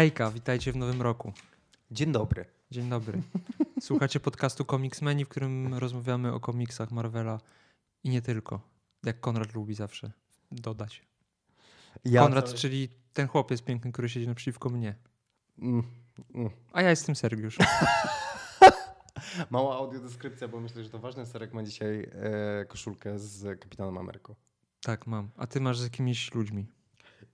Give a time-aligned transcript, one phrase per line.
[0.00, 1.32] Hejka, witajcie w nowym roku.
[1.90, 2.44] Dzień dobry.
[2.70, 3.22] Dzień dobry.
[3.80, 7.40] Słuchacie podcastu Comicsmeni, w którym rozmawiamy o komiksach Marvela
[8.04, 8.60] i nie tylko.
[9.04, 10.12] Jak Konrad lubi zawsze
[10.52, 11.02] dodać.
[12.04, 14.94] Ja Konrad, cały- czyli ten chłopiec piękny, który siedzi naprzeciwko mnie.
[15.58, 15.82] Mm,
[16.34, 16.50] mm.
[16.72, 17.58] A ja jestem Sergiusz.
[19.50, 21.26] Mała audiodeskrypcja, bo myślę, że to ważny.
[21.26, 24.34] Serek ma dzisiaj e, koszulkę z Kapitanem Ameryką.
[24.82, 25.30] Tak, mam.
[25.36, 26.66] A ty masz z jakimiś ludźmi.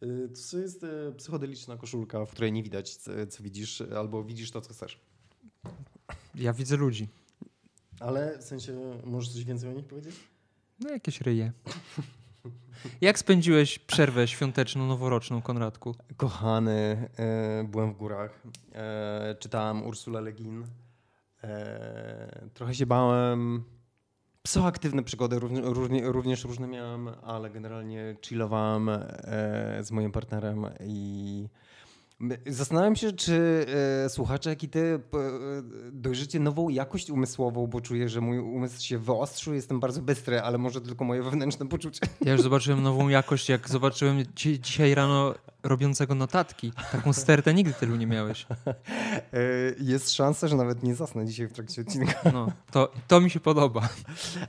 [0.03, 0.07] E,
[0.51, 4.61] to jest e, psychodeliczna koszulka, w której nie widać, co, co widzisz, albo widzisz to,
[4.61, 5.01] co chcesz.
[6.35, 7.09] Ja widzę ludzi.
[8.01, 10.15] Ale w sensie, możesz coś więcej o nich powiedzieć?
[10.81, 11.53] No jakieś ryje.
[13.01, 15.95] Jak spędziłeś przerwę świąteczną, noworoczną, Konradku?
[16.17, 18.43] Kochany, e, byłem w górach,
[18.73, 20.65] e, czytałem Ursula Le Guin.
[21.45, 23.65] E, trochę się bałem.
[24.47, 28.99] Psychoaktywne przygody równie, równie, również różne miałem, ale generalnie chillowałem e,
[29.81, 31.49] z moim partnerem i
[32.47, 33.67] zastanawiam się, czy
[34.05, 34.99] e, słuchacze, jak i ty e,
[35.93, 40.59] dojrzycie nową jakość umysłową, bo czuję, że mój umysł się wyostrzył, jestem bardzo bystry, ale
[40.59, 42.01] może tylko moje wewnętrzne poczucie.
[42.21, 46.73] Ja już zobaczyłem nową jakość, jak zobaczyłem dzi- dzisiaj rano robiącego notatki.
[46.93, 48.47] Taką stertę nigdy tylu nie miałeś.
[48.67, 48.75] E,
[49.93, 52.31] Jest szansa, że nawet nie zasnę dzisiaj w trakcie odcinka.
[52.33, 53.89] No, to, to mi się podoba.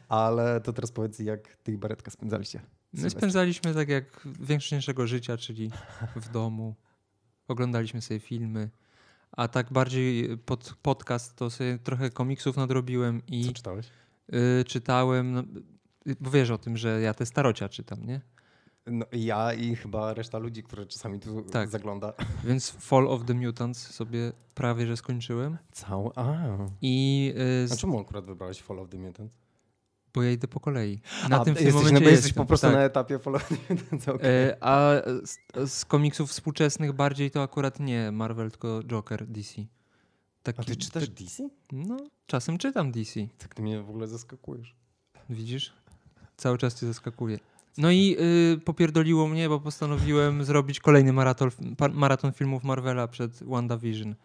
[0.09, 2.61] Ale to teraz powiedz, jak ty i Baretka spędzaliście?
[2.93, 5.71] My spędzaliśmy tak jak większość naszego życia, czyli
[6.15, 6.75] w domu.
[7.47, 8.69] Oglądaliśmy sobie filmy.
[9.31, 13.89] A tak bardziej pod podcast to sobie trochę komiksów nadrobiłem i Co czytałeś?
[14.33, 15.43] y, czytałem, no,
[16.07, 18.21] y, bo wiesz o tym, że ja te starocia czytam, nie?
[18.91, 21.69] No, ja i chyba reszta ludzi, które czasami tu Tak.
[21.69, 22.13] zagląda.
[22.43, 25.57] Więc Fall of the Mutants sobie prawie, że skończyłem.
[25.71, 26.09] Cały.
[26.15, 26.35] A.
[26.81, 27.33] I
[27.69, 29.31] y, A czemu akurat wybrałeś Fall of the Mutant?
[30.13, 31.01] bo ja idę po kolei.
[31.29, 32.75] Na A, tym w tym momencie no, bo jesteś jestem, po prostu tak.
[32.75, 34.09] na etapie Fall of the Mutant.
[34.09, 34.29] okej.
[34.49, 34.91] E, A
[35.25, 35.37] z,
[35.71, 39.61] z komiksów współczesnych bardziej to akurat nie Marvel, tylko Joker DC.
[40.43, 41.49] Taki, A ty czytasz DC?
[41.71, 43.19] No, czasem czytam DC.
[43.37, 44.75] Tak ty mnie w ogóle zaskakujesz.
[45.29, 45.73] Widzisz?
[46.37, 47.39] Cały czas cię zaskakuje.
[47.77, 48.15] No i
[48.55, 51.49] y, popierdoliło mnie, bo postanowiłem zrobić kolejny maraton,
[51.93, 54.15] maraton filmów Marvela przed WandaVision.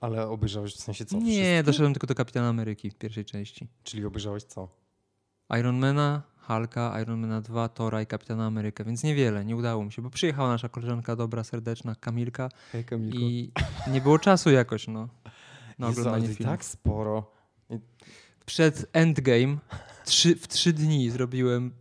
[0.00, 1.16] Ale obejrzałeś w sensie co?
[1.16, 1.62] nie, Wszystkie?
[1.62, 3.66] doszedłem tylko do Kapitana Ameryki w pierwszej części.
[3.84, 4.68] Czyli obejrzałeś co?
[5.58, 10.10] Ironmana, Hulka, Ironmana 2, Tora i Kapitana Amerykę, więc niewiele, nie udało mi się, bo
[10.10, 13.18] przyjechała nasza koleżanka dobra, serdeczna, Kamilka Hej Kamilko.
[13.18, 13.52] i
[13.90, 15.08] nie było czasu jakoś, no,
[15.78, 16.52] na Jezu, oglądanie filmów.
[16.52, 17.32] tak sporo.
[18.46, 19.56] Przed Endgame
[20.04, 21.72] trzy, w trzy dni zrobiłem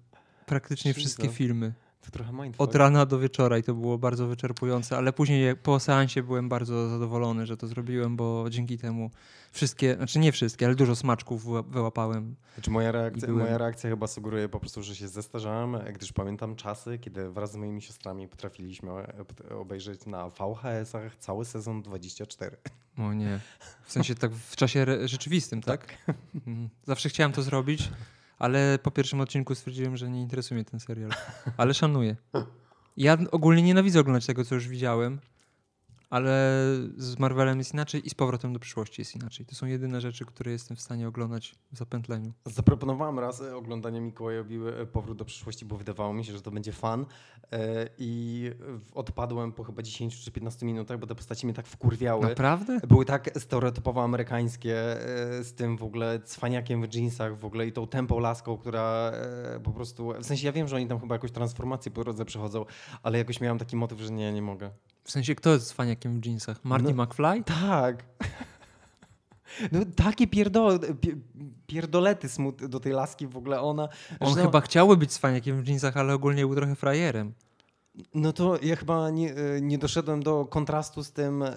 [0.56, 1.74] praktycznie wszystkie filmy.
[2.02, 2.62] To trochę mindfuck.
[2.62, 6.90] Od rana do wieczora i to było bardzo wyczerpujące, ale później po seansie byłem bardzo
[6.90, 9.12] zadowolony, że to zrobiłem, bo dzięki temu
[9.52, 12.36] wszystkie, znaczy nie wszystkie, ale dużo smaczków wyła- wyłapałem.
[12.56, 16.56] Znaczy moja, reakcja, byłem- moja reakcja chyba sugeruje po prostu, że się zestarzałem, gdyż pamiętam
[16.56, 18.92] czasy, kiedy wraz z moimi siostrami potrafiliśmy
[19.60, 22.58] obejrzeć na VHS-ach cały sezon 24.
[22.98, 23.40] O nie,
[23.86, 25.98] w sensie tak w czasie rzeczywistym, tak?
[26.36, 26.70] Mhm.
[26.84, 27.90] Zawsze chciałem to zrobić,
[28.42, 31.12] ale po pierwszym odcinku stwierdziłem, że nie interesuje mnie ten serial,
[31.58, 32.16] ale szanuję.
[32.98, 35.20] Ja ogólnie nienawidzę oglądać tego, co już widziałem,
[36.12, 36.56] ale
[36.98, 39.46] z Marvelem jest inaczej i z powrotem do przyszłości jest inaczej.
[39.46, 42.34] To są jedyne rzeczy, które jestem w stanie oglądać w zapętleniu.
[42.46, 46.72] Zaproponowałem raz oglądanie Mikołajowi e, Powrót do przyszłości, bo wydawało mi się, że to będzie
[46.72, 47.06] fan
[47.52, 48.52] e, i
[48.94, 52.28] odpadłem po chyba 10 czy 15 minutach, bo te postaci mnie tak wkurwiały.
[52.28, 52.80] Naprawdę?
[52.88, 57.72] Były tak stereotypowo amerykańskie, e, z tym w ogóle cwaniakiem w jeansach w ogóle i
[57.72, 59.12] tą tempą laską, która
[59.64, 60.14] po prostu...
[60.20, 62.66] W sensie ja wiem, że oni tam chyba jakąś transformację po drodze przechodzą,
[63.04, 64.72] ale jakoś miałem taki motyw, że nie, nie mogę.
[65.04, 66.66] W sensie, kto jest cwaniakiem w jeansach?
[66.66, 67.04] Marty No.
[67.04, 67.44] McFly?
[67.44, 68.04] Tak.
[69.72, 71.12] No takie pierdo, pie,
[71.68, 73.90] pierdolety smut do tej laski w ogóle ona...
[74.20, 77.34] On że- chyba chciałby być cwaniakiem w jeansach, ale ogólnie był trochę frajerem.
[78.14, 81.52] No to ja chyba nie, e, nie doszedłem do kontrastu z tym, e,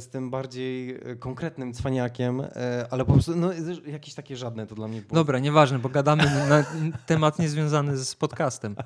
[0.00, 2.42] z tym bardziej e, konkretnym cwaniakiem,
[2.90, 3.50] ale po prostu no,
[3.86, 5.14] jakieś takie żadne to dla mnie było.
[5.14, 6.64] Dobra, nieważne, bo gadamy na
[7.06, 8.76] temat niezwiązany z podcastem.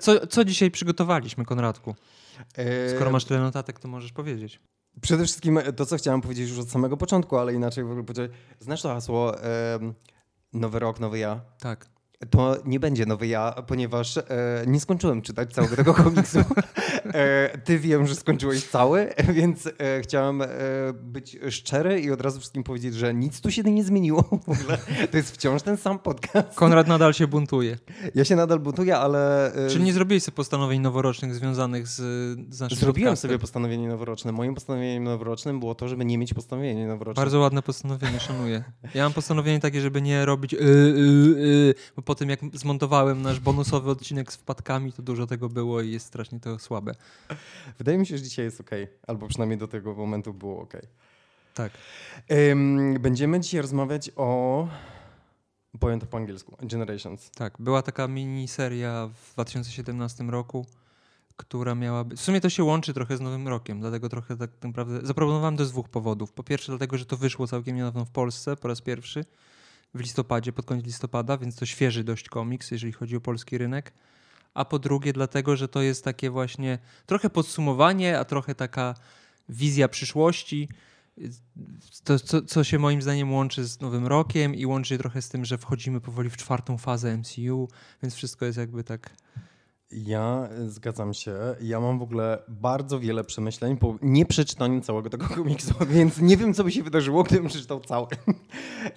[0.00, 1.94] Co, co dzisiaj przygotowaliśmy, Konradku?
[2.96, 4.60] Skoro masz tyle notatek, to możesz powiedzieć.
[5.00, 8.32] Przede wszystkim to, co chciałem powiedzieć już od samego początku, ale inaczej w ogóle powiedzieć.
[8.60, 9.34] Znasz to hasło
[10.52, 11.40] nowy rok, nowy ja?
[11.60, 11.97] Tak.
[12.30, 14.22] To nie będzie nowy ja, ponieważ e,
[14.66, 16.38] nie skończyłem czytać całego tego komiksu.
[17.14, 20.46] E, ty wiem, że skończyłeś cały, więc e, chciałem e,
[21.02, 24.78] być szczery i od razu wszystkim powiedzieć, że nic tu się nie zmieniło w ogóle.
[25.10, 26.54] To jest wciąż ten sam podcast.
[26.54, 27.78] Konrad nadal się buntuje.
[28.14, 29.52] Ja się nadal buntuję, ale...
[29.54, 31.96] e, Czyli nie zrobiłeś sobie postanowień noworocznych związanych z,
[32.54, 33.28] z naszym Zrobiłem podcastem?
[33.28, 34.32] sobie postanowienie noworoczne.
[34.32, 37.24] Moim postanowieniem noworocznym było to, żeby nie mieć postanowienia noworocznego.
[37.24, 38.64] Bardzo ładne postanowienie, szanuję.
[38.94, 40.60] Ja mam postanowienie takie, żeby nie robić y, y,
[41.98, 45.90] y, po tym jak zmontowałem nasz bonusowy odcinek z wpadkami, to dużo tego było i
[45.90, 46.94] jest strasznie to słabe.
[47.78, 48.70] Wydaje mi się, że dzisiaj jest ok,
[49.06, 50.72] albo przynajmniej do tego momentu było ok.
[51.54, 51.72] Tak.
[52.32, 54.68] Ym, będziemy dzisiaj rozmawiać o.
[55.80, 56.56] Powiem to po angielsku.
[56.62, 57.30] Generations.
[57.30, 60.66] Tak, była taka miniseria w 2017 roku,
[61.36, 62.18] która miała być...
[62.20, 65.06] W sumie to się łączy trochę z Nowym Rokiem, dlatego trochę tak naprawdę...
[65.06, 66.32] Zaproponowałem to z dwóch powodów.
[66.32, 69.24] Po pierwsze dlatego, że to wyszło całkiem niedawno w Polsce po raz pierwszy,
[69.94, 73.92] w listopadzie, pod koniec listopada, więc to świeży dość komiks, jeżeli chodzi o polski rynek.
[74.54, 78.94] A po drugie dlatego, że to jest takie właśnie trochę podsumowanie, a trochę taka
[79.48, 80.68] wizja przyszłości,
[82.04, 85.44] to, co, co, się moim zdaniem łączy z Nowym Rokiem i łączy trochę z tym,
[85.44, 87.68] że wchodzimy powoli w czwartą fazę MCU,
[88.02, 89.10] więc wszystko jest jakby tak
[89.92, 91.34] ja e, zgadzam się.
[91.60, 96.36] Ja mam w ogóle bardzo wiele przemyśleń po nie przeczytaniu całego tego komiksu, więc nie
[96.36, 98.06] wiem, co by się wydarzyło, gdybym przeczytał cały.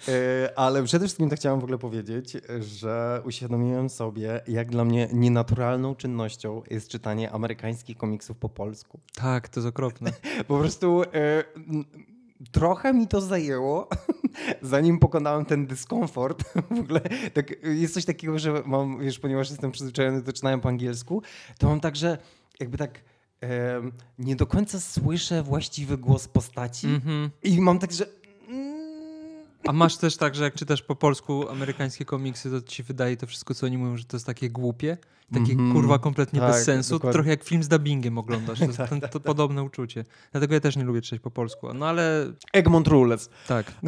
[0.08, 5.08] E, ale przede wszystkim to chciałem w ogóle powiedzieć, że uświadomiłem sobie, jak dla mnie
[5.12, 9.00] nienaturalną czynnością jest czytanie amerykańskich komiksów po polsku.
[9.14, 10.12] Tak, to jest okropne.
[10.48, 11.44] po prostu e,
[12.52, 13.88] trochę mi to zajęło,
[14.62, 16.44] zanim pokonałem ten dyskomfort.
[16.70, 17.00] W ogóle
[17.34, 21.22] tak, jest coś takiego, że mam, wiesz, ponieważ jestem przyzwyczajony do czytania po angielsku,
[21.58, 22.18] to mam także
[22.60, 23.00] jakby tak
[23.42, 23.80] e,
[24.18, 27.30] nie do końca słyszę właściwy głos postaci mm -hmm.
[27.42, 28.21] i mam tak, że
[29.66, 33.26] a masz też tak, że jak czytasz po polsku amerykańskie komiksy, to ci wydaje to
[33.26, 34.96] wszystko, co oni mówią, że to jest takie głupie,
[35.32, 35.72] takie mm -hmm.
[35.72, 36.94] kurwa kompletnie tak, bez sensu.
[36.94, 37.12] Dokładnie.
[37.12, 38.58] Trochę jak film z dubbingiem oglądasz.
[38.58, 40.04] To tak, ten, to tak, podobne uczucie.
[40.32, 41.74] Dlatego ja też nie lubię czytać po polsku.
[41.74, 42.32] No ale...
[42.52, 43.30] Egmont Rules.
[43.48, 43.72] Tak.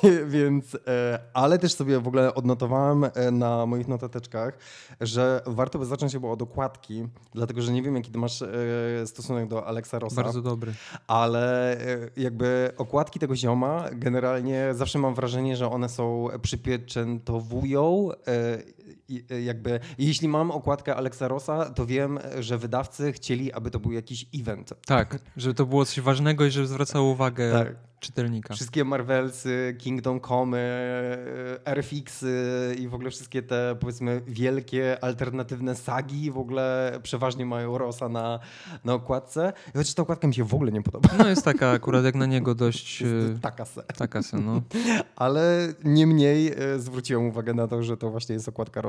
[0.26, 4.58] Więc, e, ale też sobie w ogóle odnotowałem e, na moich notateczkach,
[5.00, 8.48] że warto by zacząć chyba od okładki, dlatego że nie wiem, jaki ty masz e,
[9.06, 10.22] stosunek do Alexa Rossa.
[10.22, 10.72] Bardzo dobry.
[11.06, 11.76] Ale
[12.16, 18.08] jakby okładki tego zioma generalnie zawsze mam wrażenie, że one są przypieczętowują
[19.44, 24.26] jakby, jeśli mam okładkę Alexa Rossa, to wiem, że wydawcy chcieli, aby to był jakiś
[24.34, 24.74] event.
[24.86, 27.74] Tak, żeby to było coś ważnego i żeby zwracało uwagę tak.
[28.00, 28.54] czytelnika.
[28.54, 30.58] Wszystkie Marvelsy, Kingdom Come,
[31.64, 38.08] RFXy i w ogóle wszystkie te powiedzmy wielkie, alternatywne sagi w ogóle przeważnie mają Rossa
[38.08, 38.38] na,
[38.84, 39.52] na okładce.
[39.72, 41.08] Chociaż ta okładka mi się w ogóle nie podoba.
[41.18, 43.04] No jest taka akurat jak na niego dość...
[43.42, 43.82] Taka se.
[43.82, 44.62] Taka se, no.
[45.16, 48.80] Ale niemniej e, zwróciłem uwagę na to, że to właśnie jest okładka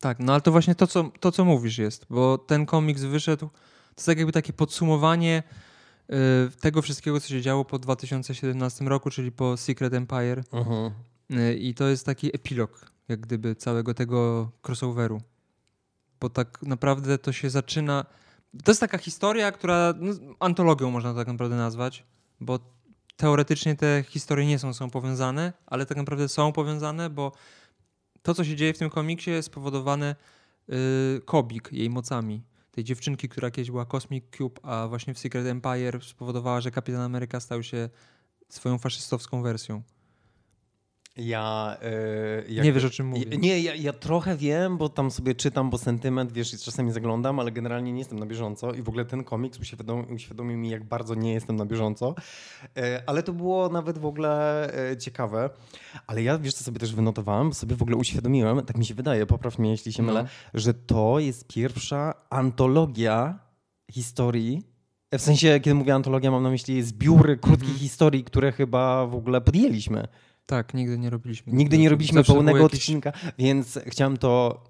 [0.00, 3.48] Tak, no ale to właśnie to co, to, co mówisz jest, bo ten komiks wyszedł,
[3.48, 5.42] to jest tak jakby takie podsumowanie
[6.10, 6.14] y,
[6.60, 10.38] tego wszystkiego, co się działo po 2017 roku, czyli po Secret Empire.
[10.52, 10.90] Uh -huh.
[11.30, 15.20] y, I to jest taki epilog, jak gdyby, całego tego crossoveru.
[16.20, 18.04] Bo tak naprawdę to się zaczyna...
[18.64, 22.04] To jest taka historia, która no, antologią można tak naprawdę nazwać,
[22.40, 22.58] bo
[23.16, 27.32] teoretycznie te historie nie są, są powiązane, ale tak naprawdę są powiązane, bo
[28.28, 30.16] to, co się dzieje w tym komiksie, jest spowodowane
[30.68, 30.76] yy,
[31.24, 32.42] Kobik, jej mocami.
[32.70, 37.00] Tej dziewczynki, która kiedyś była Cosmic Cube, a właśnie w Secret Empire spowodowała, że Kapitan
[37.00, 37.88] Ameryka stał się
[38.48, 39.82] swoją faszystowską wersją.
[41.18, 41.76] Ja.
[42.48, 43.24] Yy, nie wiesz o czym mówię.
[43.38, 47.52] Nie, ja, ja, trochę wiem, bo tam sobie czytam, bo sentyment, wiesz, czasami zaglądam, ale
[47.52, 51.14] generalnie nie jestem na bieżąco i w ogóle ten komiks uświadomił, uświadomił mi, jak bardzo
[51.14, 52.14] nie jestem na bieżąco.
[52.76, 55.50] Yy, ale to było nawet w ogóle yy, ciekawe.
[56.06, 59.26] Ale ja, wiesz, co sobie też wynotowałem, sobie w ogóle uświadomiłem, tak mi się wydaje,
[59.26, 60.28] popraw mnie, jeśli się mylę, no.
[60.54, 63.38] że to jest pierwsza antologia
[63.92, 64.62] historii
[65.12, 67.80] w sensie, kiedy mówię antologia, mam na myśli zbiór krótkich mm.
[67.80, 70.08] historii, które chyba w ogóle podjęliśmy.
[70.48, 71.52] Tak, nigdy nie robiliśmy.
[71.52, 72.80] Nigdy nie robiliśmy Zawsze pełnego jakieś...
[72.80, 74.64] odcinka, więc chciałem to.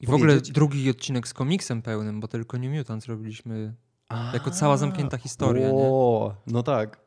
[0.00, 3.74] I w ogóle drugi odcinek z komiksem pełnym, bo tylko New Mutants robiliśmy
[4.08, 5.68] A, jako cała zamknięta historia.
[5.72, 6.52] O, nie?
[6.52, 7.00] no tak.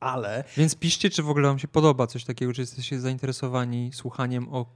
[0.00, 0.44] Ale.
[0.56, 4.66] Więc piszcie, czy w ogóle Wam się podoba coś takiego, czy jesteście zainteresowani słuchaniem o.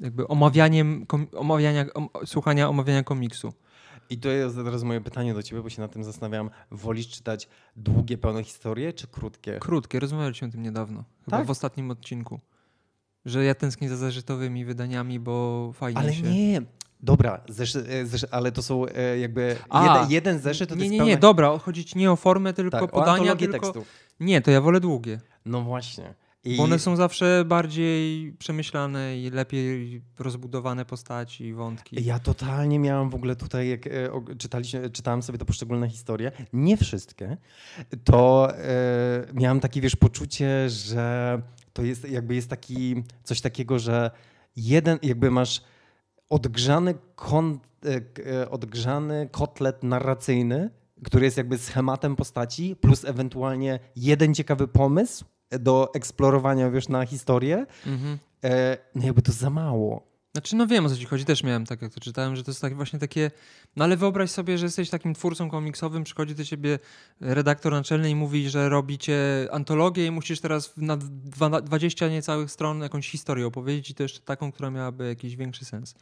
[0.00, 1.84] jakby omawianiem, omawiania,
[2.24, 3.52] słuchania omawiania komiksu.
[4.10, 6.50] I to jest teraz moje pytanie do ciebie, bo się nad tym zastanawiam.
[6.70, 9.58] Wolisz czytać długie, pełne historie, czy krótkie?
[9.60, 11.04] Krótkie, rozmawialiśmy o tym niedawno.
[11.24, 11.46] Chyba tak?
[11.46, 12.40] w ostatnim odcinku.
[13.24, 16.22] Że ja tęsknię za zeszytowymi wydaniami, bo fajnie Ale się...
[16.22, 16.62] nie,
[17.02, 20.88] Dobra, zeszy, e, zeszy, ale to są e, jakby A, jeden, jeden zeszyt to Nie,
[20.88, 23.52] nie, nie, nie, dobra, chodzi ci nie o formę, tylko tak, podania, o tylko...
[23.52, 23.88] tekstów.
[24.20, 25.20] Nie, to ja wolę długie.
[25.44, 26.14] No właśnie.
[26.44, 26.56] I...
[26.56, 32.04] Bo one są zawsze bardziej przemyślane i lepiej rozbudowane postaci i wątki.
[32.04, 33.90] Ja totalnie miałam w ogóle tutaj, jak e,
[34.38, 37.36] czytaliśmy, czytałem sobie te poszczególne historie, nie wszystkie,
[38.04, 41.42] to e, miałam takie, wiesz, poczucie, że
[41.72, 44.10] to jest jakby jest taki, coś takiego, że
[44.56, 45.62] jeden, jakby masz
[46.28, 48.00] odgrzany, kon, e,
[48.32, 50.70] e odgrzany kotlet narracyjny,
[51.04, 55.24] który jest jakby schematem postaci, plus ewentualnie jeden ciekawy pomysł,
[55.60, 57.66] do eksplorowania, wiesz, na historię.
[57.86, 58.18] Mhm.
[58.44, 60.10] e, no jakby to za mało.
[60.32, 62.50] Znaczy, no wiem o co ci chodzi, też miałem tak, jak to czytałem, że to
[62.50, 63.30] jest tak właśnie takie.
[63.76, 66.78] No ale wyobraź sobie, że jesteś takim twórcą komiksowym, przychodzi do ciebie
[67.20, 72.80] redaktor naczelny i mówi, że robicie antologię i musisz teraz na dwa- 20 niecałych stron
[72.82, 75.94] jakąś historię opowiedzieć i to jeszcze taką, która miałaby jakiś większy sens.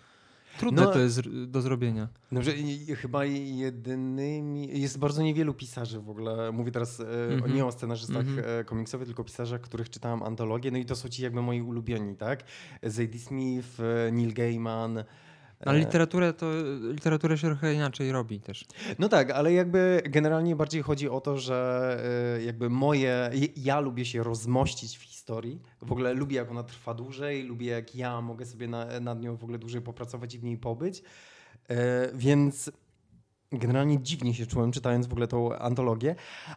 [0.58, 2.08] Trudne No, to jest do zrobienia.
[2.56, 4.80] I- i chyba jedynymi.
[4.80, 6.52] Jest bardzo niewielu pisarzy w ogóle.
[6.52, 7.54] Mówię teraz e, Mhm.
[7.54, 8.60] nie o scenarzystach Mhm.
[8.60, 10.70] e, komiksowych, tylko pisarzach, których czytałem antologię.
[10.70, 12.44] No i to są ci jakby moi ulubieni, tak?
[12.82, 15.04] Zadie Smith, e, Neil Gaiman.
[15.66, 16.46] Ale e, literaturę to
[16.92, 18.64] literaturę się trochę inaczej robi też.
[18.98, 22.00] No tak, ale jakby generalnie bardziej chodzi o to, że
[22.38, 23.30] e, jakby moje.
[23.56, 25.60] Ja lubię się rozmościć w historii.
[25.82, 29.36] W ogóle lubię, jak ona trwa dłużej, lubię, jak ja mogę sobie na, nad nią
[29.36, 31.02] w ogóle dłużej popracować i w niej pobyć.
[31.68, 32.70] E, Więc
[33.52, 36.14] generalnie dziwnie się czułem, czytając w ogóle tą antologię,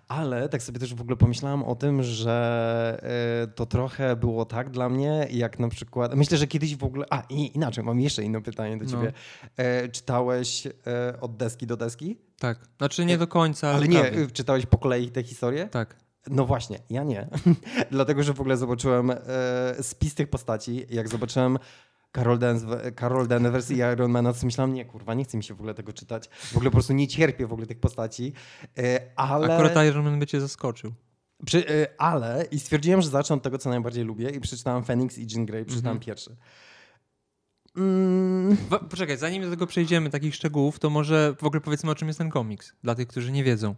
[0.08, 3.00] ale tak sobie też w ogóle pomyślałem o tym, że
[3.44, 6.16] e, to trochę było tak dla mnie, jak na przykład.
[6.16, 7.06] Myślę, że kiedyś w ogóle.
[7.10, 8.92] A, i, inaczej, mam jeszcze inne pytanie do No.
[8.92, 9.14] ciebie.
[9.58, 10.72] E, czytałeś e,
[11.22, 12.18] od deski do deski?
[12.40, 12.60] Tak.
[12.78, 13.88] Znaczy nie do końca, ale.
[13.88, 15.68] Nie, czytałeś po kolei te historie?
[15.68, 15.96] Tak.
[16.30, 17.28] No właśnie, ja nie.
[17.92, 19.12] Dlatego, że w ogóle zobaczyłem
[19.82, 20.86] spis tych postaci.
[20.90, 21.58] Jak zobaczyłem
[22.15, 22.65] Carol, Dance,
[23.00, 25.94] Carol Danvers i Ironmana, to myślałem, nie kurwa, nie chce mi się w ogóle tego
[25.94, 26.30] czytać.
[26.30, 28.34] W ogóle po prostu nie cierpię w ogóle tych postaci.
[28.77, 30.94] E, ale, Akurat Iron Man by cię zaskoczył.
[31.46, 35.18] przy, e, ale i stwierdziłem, że zacznę od tego, co najbardziej lubię i przeczytałem Phoenix
[35.18, 36.06] i Jean Grey, przeczytałem Mhm.
[36.06, 36.36] pierwszy.
[37.77, 38.58] Mm,
[38.89, 42.18] Poczekaj, zanim do tego przejdziemy, takich szczegółów, to może w ogóle powiedzmy, o czym jest
[42.18, 42.74] ten komiks.
[42.84, 43.75] Dla tych, którzy nie wiedzą.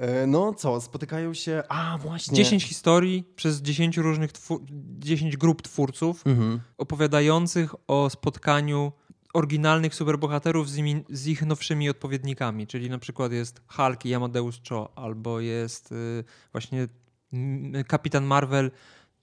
[0.00, 1.62] E, no co, spotykają się...
[1.68, 2.36] A, właśnie.
[2.36, 4.60] 10 historii przez 10 różnych, twór-
[4.98, 6.60] 10 grup twórców Mhm.
[6.78, 8.92] opowiadających o spotkaniu
[9.34, 12.66] oryginalnych superbohaterów z, imi, z ich nowszymi odpowiednikami.
[12.66, 16.88] Czyli na przykład jest Hulk i Amadeus Cho, albo jest y, właśnie
[17.32, 18.70] mm, Kapitan Marvel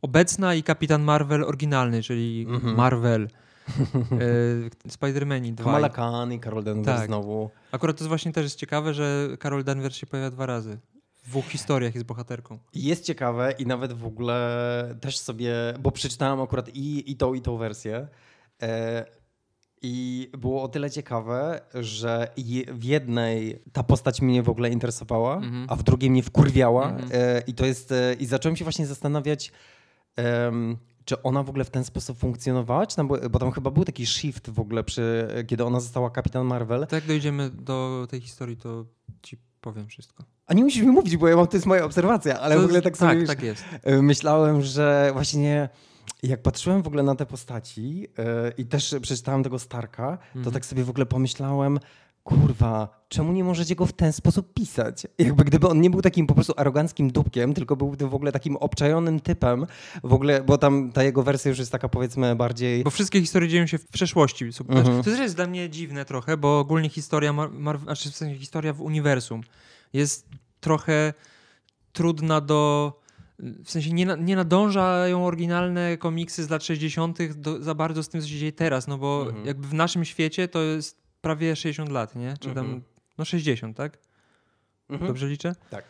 [0.01, 2.75] obecna i Kapitan Marvel oryginalny, czyli Mhm.
[2.75, 3.27] Marvel.
[4.21, 5.65] Y, Spider-Mani dwaj.
[5.65, 7.07] Kamala Khan i Carol Danvers Tak.
[7.07, 7.49] znowu.
[7.71, 10.77] Akurat to jest właśnie też jest ciekawe, że Carol Danvers się pojawia dwa razy.
[11.23, 12.59] W dwóch historiach jest bohaterką.
[12.73, 17.41] Jest ciekawe i nawet w ogóle też sobie, bo przeczytałem akurat i, i tą, i
[17.41, 18.07] tą wersję.
[18.61, 19.05] E,
[19.81, 22.27] I było o tyle ciekawe, że
[22.71, 25.65] w jednej ta postać mnie w ogóle interesowała, Mhm.
[25.69, 26.89] a w drugiej mnie wkurwiała.
[26.89, 27.09] Mhm.
[27.13, 27.91] E, I to jest.
[27.91, 29.51] E, I zacząłem się właśnie zastanawiać.
[31.07, 32.87] Czy ona w ogóle w ten sposób funkcjonowała?
[32.87, 36.45] Czy tam, bo tam chyba był taki shift w ogóle, przy, kiedy ona została Kapitan
[36.45, 36.81] Marvel.
[36.81, 38.85] Tak jak dojdziemy do tej historii, to
[39.21, 40.23] ci powiem wszystko.
[40.47, 42.63] A nie musisz mi mówić, bo ja mam, to jest moja obserwacja, ale To w
[42.63, 43.63] ogóle jest- tak sobie Tak, już- tak jest.
[43.83, 45.69] E, Myślałem, że właśnie
[46.23, 50.53] jak patrzyłem w ogóle na te postaci e, i też przeczytałem tego Starka, to Mhm.
[50.53, 51.79] tak sobie w ogóle pomyślałem,
[52.27, 55.07] kurwa, czemu nie możecie go w ten sposób pisać?
[55.17, 58.55] Jakby gdyby on nie był takim po prostu aroganckim dupkiem, tylko był w ogóle takim
[58.57, 59.65] obczajonym typem,
[60.03, 62.83] w ogóle, bo tam ta jego wersja już jest taka powiedzmy bardziej...
[62.83, 64.45] Bo wszystkie historie dzieją się w przeszłości.
[64.69, 64.97] Mhm.
[64.97, 68.39] To też jest dla mnie dziwne trochę, bo ogólnie historia, Mar- Mar- znaczy w sensie
[68.39, 69.41] historia w uniwersum
[69.93, 70.27] jest
[70.59, 71.13] trochę
[71.93, 72.93] trudna do...
[73.39, 77.33] W sensie nie, na, nie nadążają oryginalne komiksy z lat 60.
[77.33, 79.45] Do, za bardzo z tym, co się dzieje teraz, no bo Mhm.
[79.45, 82.33] jakby w naszym świecie to jest prawie 60 lat, nie?
[82.39, 82.81] Czy tam, Mhm.
[83.17, 83.97] no 60, tak?
[84.89, 85.07] Mhm.
[85.07, 85.55] Dobrze liczę?
[85.69, 85.83] Tak.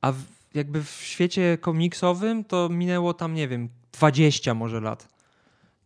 [0.00, 0.22] A w,
[0.54, 5.08] jakby w świecie komiksowym to minęło tam, nie wiem, 20 może lat.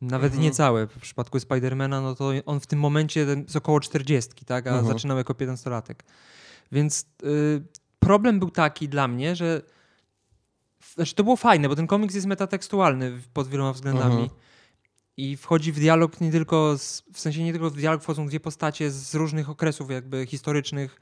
[0.01, 0.43] Nawet Mhm.
[0.43, 0.87] niecałe.
[0.87, 4.67] W przypadku Spidermana, no to on w tym momencie jest około 40, tak?
[4.67, 4.87] A Mhm.
[4.87, 5.95] zaczynał jako 15-latek.
[6.73, 7.63] Więc y,
[7.99, 9.63] problem był taki dla mnie, że
[10.95, 14.23] znaczy to było fajne, bo ten komiks jest metatekstualny pod wieloma względami.
[14.23, 14.31] Mhm.
[15.21, 18.41] I wchodzi w dialog nie tylko, z, w sensie nie tylko w dialog wchodzą dwie
[18.41, 21.01] postacie z różnych okresów jakby historycznych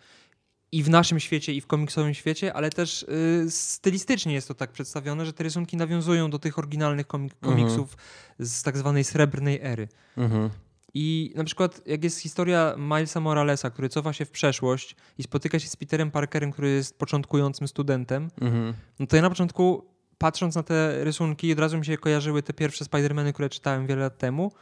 [0.72, 4.72] i w naszym świecie, i w komiksowym świecie, ale też y, stylistycznie jest to tak
[4.72, 7.56] przedstawione, że te rysunki nawiązują do tych oryginalnych komik- Mhm.
[7.56, 7.96] komiksów
[8.38, 9.88] z tak zwanej srebrnej ery.
[10.16, 10.50] Mhm.
[10.94, 15.58] I na przykład jak jest historia Milesa Moralesa, który cofa się w przeszłość i spotyka
[15.58, 18.75] się z Peterem Parkerem, który jest początkującym studentem, Mhm.
[18.98, 19.84] no to ja na początku,
[20.18, 24.02] patrząc na te rysunki, od razu mi się kojarzyły te pierwsze Spider-Many, które czytałem wiele
[24.02, 24.52] lat temu.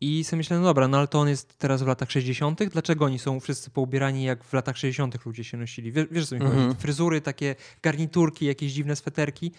[0.00, 2.64] I sobie myślałem, no dobra, no ale to on jest teraz w latach 60.
[2.64, 5.24] Dlaczego oni są wszyscy poubierani jak w latach 60.
[5.26, 5.92] ludzie się nosili?
[5.92, 6.68] Wiesz, wiesz co mi Mhm.
[6.68, 6.80] chodzi?
[6.80, 9.52] Fryzury, takie garniturki, jakieś dziwne sweterki.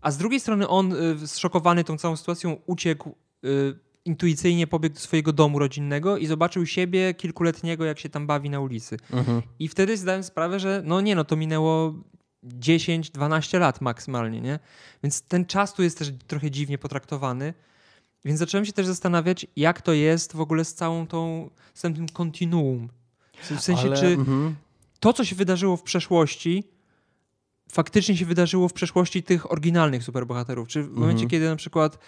[0.00, 0.92] A z drugiej strony on,
[1.22, 6.66] y, zszokowany tą całą sytuacją, uciekł y, intuicyjnie, pobiegł do swojego domu rodzinnego i zobaczył
[6.66, 8.96] siebie kilkuletniego, jak się tam bawi na ulicy.
[9.12, 9.42] Mhm.
[9.58, 11.94] I wtedy zdałem sprawę, że no nie, no to minęło
[12.44, 14.58] 10-12 lat maksymalnie, nie?
[15.02, 17.54] Więc ten czas tu jest też trochę dziwnie potraktowany.
[18.24, 22.08] Więc zacząłem się też zastanawiać, jak to jest w ogóle z całą tą, z tym
[22.08, 22.88] kontinuum.
[23.42, 24.56] W w sensie, Ale- czy mhm.
[25.00, 26.64] to, co się wydarzyło w przeszłości,
[27.72, 30.68] faktycznie się wydarzyło w przeszłości tych oryginalnych superbohaterów.
[30.68, 31.28] Czy w momencie, Mhm.
[31.28, 31.98] kiedy na przykład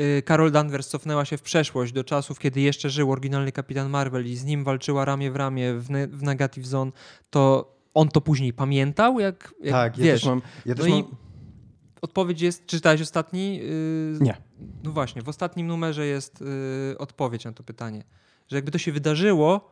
[0.00, 4.26] y, Carol Danvers cofnęła się w przeszłość do czasów, kiedy jeszcze żył oryginalny Kapitan Marvel
[4.26, 6.92] i z nim walczyła ramię w ramię w, ne- w Negative Zone,
[7.30, 10.20] to on to później pamiętał, jak, jak tak, ja wiesz.
[10.20, 10.42] też mam.
[10.66, 11.16] Ja też no i mam...
[12.02, 13.56] odpowiedź jest, czy czytałeś ostatni?
[13.56, 14.36] Yy, Nie.
[14.84, 18.04] No właśnie, w ostatnim numerze jest yy, odpowiedź na to pytanie.
[18.48, 19.70] Że jakby to się wydarzyło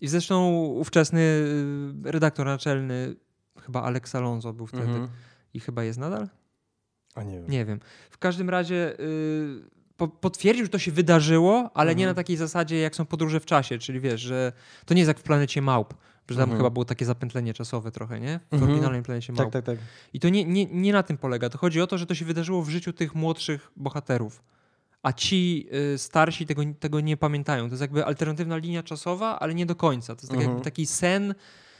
[0.00, 1.20] i zresztą ówczesny
[2.04, 3.16] yy, redaktor naczelny,
[3.60, 5.08] chyba Alex Alonso był wtedy Mhm.
[5.54, 6.28] i chyba jest nadal?
[7.14, 7.50] A nie wiem.
[7.50, 7.80] Nie wiem.
[8.10, 12.10] W każdym razie yy, po, potwierdził, że to się wydarzyło, ale nie Mhm.
[12.10, 14.52] na takiej zasadzie, jak są podróże w czasie, czyli wiesz, że
[14.86, 15.94] to nie jest jak w planecie Małp,
[16.28, 16.58] że tam Mhm.
[16.58, 18.40] chyba było takie zapętlenie czasowe trochę, nie?
[18.50, 18.70] W Mhm.
[18.70, 19.52] oryginalnej planecie Małp.
[19.52, 19.84] Tak, tak, tak.
[20.12, 21.48] I to nie, nie, nie na tym polega.
[21.50, 24.42] To chodzi o to, że to się wydarzyło w życiu tych młodszych bohaterów.
[25.02, 27.64] A ci y, starsi tego, tego nie pamiętają.
[27.64, 30.14] To jest jakby alternatywna linia czasowa, ale nie do końca.
[30.16, 30.50] To jest tak Mhm.
[30.50, 31.34] jakby taki sen,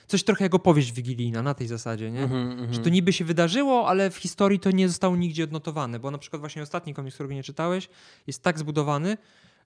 [0.06, 2.22] coś trochę jak opowieść wigilijna na tej zasadzie, nie?
[2.22, 2.74] Mhm, mhm.
[2.74, 5.98] Że to niby się wydarzyło, ale w historii to nie zostało nigdzie odnotowane.
[5.98, 7.88] Bo na przykład właśnie ostatni komiks, którego nie czytałeś,
[8.26, 9.16] jest tak zbudowany,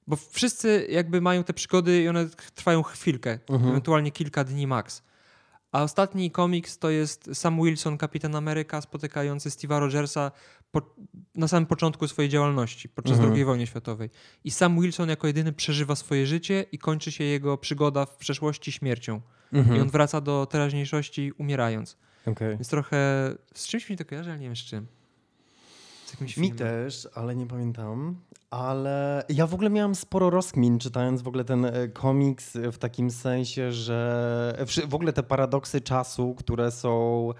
[0.06, 3.70] bo wszyscy jakby mają te przygody i one trwają chwilkę, Mhm.
[3.70, 5.02] ewentualnie kilka dni max.
[5.72, 10.30] A ostatni komiks to jest Sam Wilson, kapitan Ameryka, spotykający Steve'a Rogersa
[10.70, 10.94] po,
[11.34, 13.34] na samym początku swojej działalności, podczas Mhm.
[13.34, 14.10] II wojny światowej.
[14.44, 18.72] I Sam Wilson jako jedyny przeżywa swoje życie i kończy się jego przygoda w przeszłości
[18.72, 19.20] śmiercią.
[19.52, 19.76] Mhm.
[19.76, 21.96] I on wraca do teraźniejszości umierając.
[22.26, 22.50] Okej.
[22.50, 24.86] Więc trochę z czymś mi to kojarzy, ale nie wiem z czym.
[26.06, 26.58] Z jakimś Mi filmem.
[26.58, 28.16] też, ale nie pamiętam.
[28.50, 33.10] Ale ja w ogóle miałam sporo rozkmin czytając w ogóle ten e, komiks w takim
[33.10, 37.34] sensie, że w ogóle te paradoksy czasu, które są e,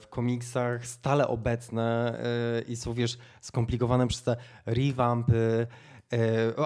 [0.00, 2.18] w komiksach stale obecne
[2.58, 5.97] e, i są, wiesz, skomplikowane przez te revampy, e,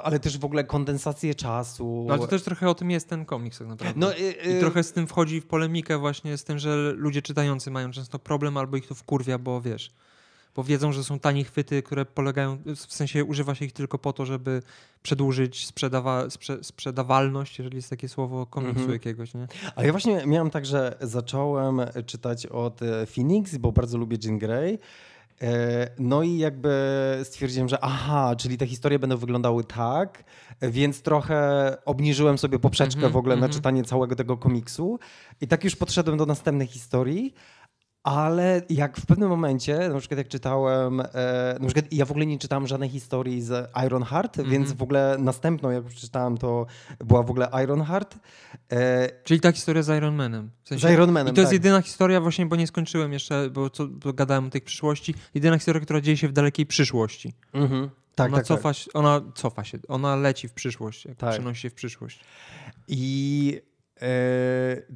[0.02, 2.04] ale też w ogóle kondensację czasu.
[2.08, 4.00] No, ale to też trochę o tym jest ten komiks tak naprawdę.
[4.00, 7.22] No, e, e, I trochę z tym wchodzi w polemikę właśnie z tym, że ludzie
[7.22, 9.90] czytający mają często problem albo ich to wkurwia, bo wiesz,
[10.56, 14.12] bo wiedzą, że są tanie chwyty, które polegają, w sensie używa się ich tylko po
[14.12, 14.62] to, żeby
[15.02, 18.92] przedłużyć sprzedawa, sprze, sprzedawalność, jeżeli jest takie słowo komiksu Mhm.
[18.92, 19.46] jakiegoś, nie?
[19.76, 24.38] Ale ja właśnie miałem tak, że zacząłem czytać od e, Phoenix, bo bardzo lubię Jean
[24.38, 24.78] Grey.
[25.42, 26.71] E, No i jakby
[27.25, 30.25] stwierdziłem, że aha, czyli te historie będą wyglądały tak,
[30.62, 33.53] więc trochę obniżyłem sobie poprzeczkę Mhm, w ogóle na mhm.
[33.53, 34.99] czytanie całego tego komiksu.
[35.40, 37.35] I tak już podszedłem do następnej historii.
[38.03, 41.05] Ale jak w pewnym momencie, na przykład jak czytałem, e,
[41.61, 44.51] na przykład ja w ogóle nie czytałem żadnej historii z Ironheart, Mhm.
[44.53, 46.67] więc w ogóle następną, jak już przeczytałem, to
[46.99, 48.19] była w ogóle Ironheart.
[48.73, 50.51] E, Czyli ta historia z Iron Manem.
[50.65, 51.55] W sensie, z Iron Manem, I to jest tak.
[51.55, 55.59] jedyna historia właśnie, bo nie skończyłem jeszcze, bo, co, bo gadałem o tej przyszłości, jedyna
[55.59, 57.35] historia, która dzieje się w dalekiej przyszłości.
[57.53, 57.91] Mhm.
[58.15, 58.77] Tak, ona, tak, cofa, tak.
[58.77, 61.31] Się, ona cofa się, ona leci w przyszłość, jak Tak.
[61.33, 62.21] przenosi się w przyszłość.
[62.88, 63.61] I
[64.03, 64.07] e,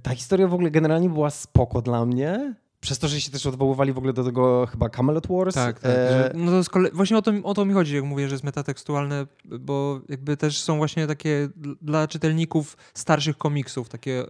[0.03, 2.55] ta historia w ogóle generalnie była spoko dla mnie.
[2.87, 5.55] Przez to, że się też odwoływali w ogóle do tego chyba Camelot Wars.
[5.55, 5.91] Tak, tak.
[5.91, 8.29] E, Że, no to z kolei, właśnie o to, o to mi chodzi, jak mówię,
[8.29, 14.25] że jest metatekstualne, bo jakby też są właśnie takie dl- dla czytelników starszych komiksów, takie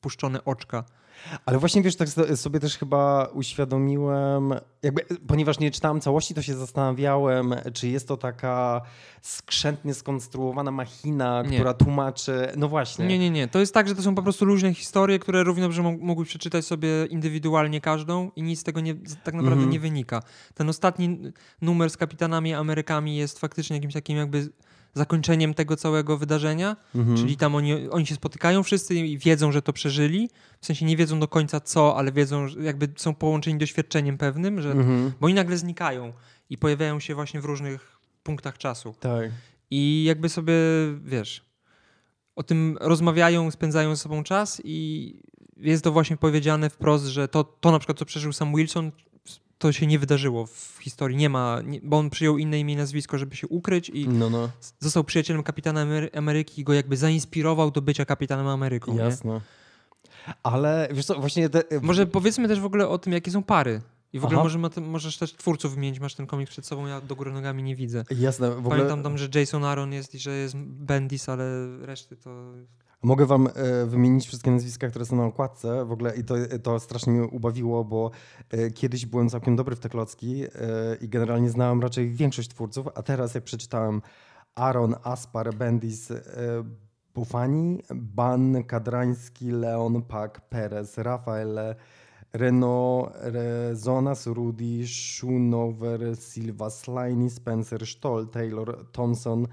[0.00, 0.84] puszczone oczka.
[1.46, 6.42] Ale właśnie wiesz, tak so- sobie też chyba uświadomiłem, jakby, ponieważ nie czytałem całości, to
[6.42, 8.80] się zastanawiałem, czy jest to taka
[9.22, 11.54] skrzętnie skonstruowana machina, Nie.
[11.56, 12.48] która tłumaczy.
[12.56, 13.06] No właśnie.
[13.06, 13.48] Nie, nie, nie.
[13.48, 16.28] To jest tak, że to są po prostu luźne historie, które równie dobrze mog- mógłbyś
[16.28, 19.70] przeczytać sobie indywidualnie każdą i nic z tego nie, tak naprawdę Mhm.
[19.70, 20.22] nie wynika.
[20.54, 21.18] Ten ostatni
[21.62, 24.48] numer z kapitanami Amerykami jest faktycznie jakimś takim jakby
[24.96, 27.16] zakończeniem tego całego wydarzenia, Mhm.
[27.16, 30.30] czyli tam oni, oni się spotykają wszyscy i wiedzą, że to przeżyli,
[30.60, 34.70] w sensie nie wiedzą do końca co, ale wiedzą, jakby są połączeni doświadczeniem pewnym, że,
[34.72, 35.12] Mhm.
[35.20, 36.12] bo oni nagle znikają
[36.50, 38.94] i pojawiają się właśnie w różnych punktach czasu.
[39.00, 39.30] Tak.
[39.70, 40.54] I jakby sobie,
[41.04, 41.44] wiesz,
[42.36, 45.14] o tym rozmawiają, spędzają ze sobą czas i
[45.56, 48.92] jest to właśnie powiedziane wprost, że to, to na przykład, co przeżył Sam Wilson,
[49.58, 51.16] to się nie wydarzyło w historii.
[51.16, 54.30] Nie ma, nie, bo on przyjął inne imię i nazwisko, żeby się ukryć i No,
[54.30, 54.50] no.
[54.80, 58.92] został przyjacielem kapitana Amery- Ameryki i go jakby zainspirował do bycia kapitanem Ameryką.
[58.94, 58.98] Nie?
[58.98, 59.40] Jasne.
[60.42, 63.80] Ale wiesz co, właśnie te, Może powiedzmy też w ogóle o tym, jakie są pary.
[64.12, 67.16] I w ogóle możemy, możesz też twórców wymienić, masz ten komiks przed sobą, ja do
[67.16, 68.04] góry nogami nie widzę.
[68.18, 71.44] Jasne, w ogóle Pamiętam tam, że Jason Aaron jest i że jest Bendis, ale
[71.86, 72.52] reszty to
[73.02, 75.84] mogę wam e, wymienić wszystkie nazwiska, które są na okładce.
[75.84, 78.10] W ogóle i to, to strasznie mnie ubawiło, bo
[78.50, 80.48] e, kiedyś byłem całkiem dobry w te klocki e,
[81.00, 84.02] i generalnie znałem raczej większość twórców, a teraz jak przeczytałem
[84.54, 86.16] Aaron, Aspar, Bendis, e,
[87.14, 91.58] Bufani, Ban, Kadrański, Leon, Pak, Perez, Rafael,
[92.32, 99.46] Renault, Rezonas, Rudy, Schoonover, Silva, Sliney, Spencer, Stoll, Taylor, Thompson,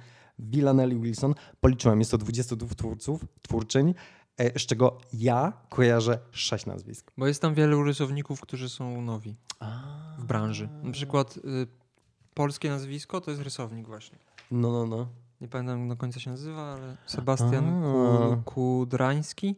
[0.44, 1.36] Villanelli, Wilson.
[1.62, 3.94] Policzyłem, jest to 22 twórców, twórczyń,
[4.38, 7.12] e, z czego ja kojarzę 6 nazwisk.
[7.18, 9.36] Bo jest tam wielu rysowników, którzy są nowi
[10.18, 10.70] w branży.
[10.84, 11.42] Na przykład y,
[12.34, 14.18] polskie nazwisko, to jest rysownik właśnie.
[14.52, 15.08] No, no, no.
[15.42, 17.84] Nie pamiętam jak do końca się nazywa, ale Sebastian
[18.46, 19.56] Kudrański?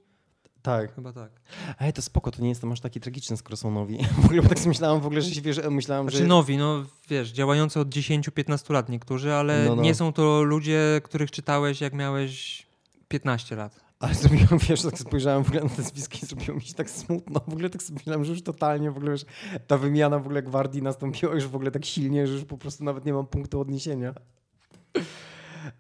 [0.65, 0.95] Tak.
[0.95, 1.32] Chyba tak.
[1.80, 3.97] Ej, to spoko, to nie jestem aż taki tragiczny z Crossonowi.
[4.21, 6.25] W ogóle tak sobie myślałem w ogóle, że się wiesz, myślałem, Znaczy że...
[6.25, 9.82] nowi, no wiesz, działający od 10-15 lat niektórzy, ale No, no.
[9.82, 12.65] nie są to ludzie, których czytałeś jak miałeś
[13.08, 13.86] 15 lat.
[13.99, 16.89] Ale zrobiłem, wiesz, tak spojrzałem w ogóle na te nazwiska i zrobiło mi się tak
[16.89, 17.39] smutno.
[17.47, 19.25] W ogóle tak sobie myślałem, że już totalnie w ogóle wiesz,
[19.67, 22.84] ta wymiana w ogóle gwardii nastąpiła już w ogóle tak silnie, że już po prostu
[22.84, 24.13] nawet nie mam punktu odniesienia.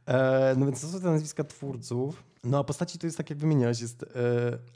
[0.07, 2.23] E, no więc to są te nazwiska twórców.
[2.43, 4.07] No a postaci to jest tak jak wymieniałeś, jest e,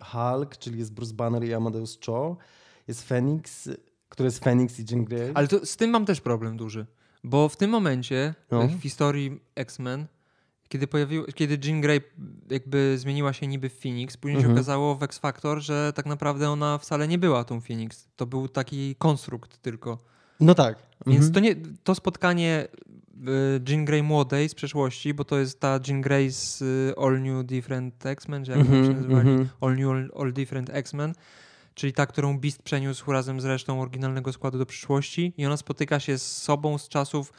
[0.06, 2.38] Hulk, czyli jest Bruce Banner i Amadeus Cho,
[2.88, 3.70] jest Phoenix,
[4.10, 5.32] który jest Phoenix i Jean Grey.
[5.34, 6.86] Ale to, z tym mam też problem duży,
[7.24, 8.64] bo w tym momencie No.
[8.64, 10.06] e, w historii X-Men,
[10.70, 12.02] kiedy, pojawił, kiedy Jean Grey
[12.52, 14.52] jakby zmieniła się niby w Phoenix, później Mhm.
[14.56, 18.08] się okazało w X-Factor, że tak naprawdę ona wcale nie była tą Phoenix.
[18.16, 19.98] To był taki konstrukt tylko.
[20.40, 20.76] No tak.
[21.08, 21.34] Więc Mhm.
[21.34, 22.68] to, nie, to spotkanie
[23.70, 27.46] Jean Grey młodej z przeszłości, bo to jest ta Jean Grey z y, All New
[27.46, 29.30] Different X-Men, czy jak mm się nazywali?
[29.30, 29.50] mhm.
[29.62, 31.14] All New, All, All Different X-Men,
[31.74, 36.00] czyli ta, którą Beast przeniósł razem z resztą oryginalnego składu do przyszłości i ona spotyka
[36.00, 37.34] się z sobą z czasów,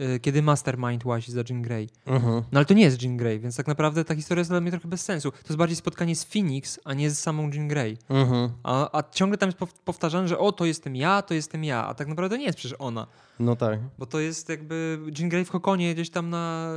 [0.00, 1.88] y, kiedy Mastermind łazi za Jean Grey.
[2.06, 2.34] Mhm.
[2.34, 4.70] No ale to nie jest Jean Grey, więc tak naprawdę ta historia jest dla mnie
[4.70, 5.30] trochę bez sensu.
[5.30, 7.98] To jest bardziej spotkanie z Phoenix, a nie z samą Jean Grey.
[8.08, 8.50] Mhm.
[8.62, 11.86] A, a ciągle tam jest pow- powtarzane, że o, to jestem ja, to jestem ja,
[11.86, 13.06] a tak naprawdę nie jest przecież ona.
[13.40, 13.80] No tak.
[13.98, 16.72] Bo to jest jakby Jean Grey w kokonie gdzieś tam na,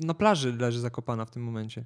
[0.00, 1.84] na plaży leży zakopana w tym momencie.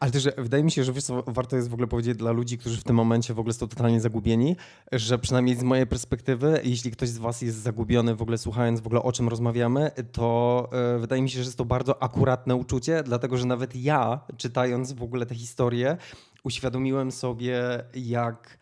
[0.00, 2.58] Ale też wydaje mi się, że wiesz, co, warto jest w ogóle powiedzieć dla ludzi,
[2.58, 4.56] którzy w tym momencie w ogóle są totalnie zagubieni,
[4.92, 8.86] że przynajmniej z mojej perspektywy, jeśli ktoś z was jest zagubiony w ogóle słuchając w
[8.86, 13.02] ogóle o czym rozmawiamy, to e, wydaje mi się, że jest to bardzo akuratne uczucie,
[13.02, 15.96] dlatego że nawet ja, czytając w ogóle tę historię,
[16.44, 18.58] uświadomiłem sobie, jak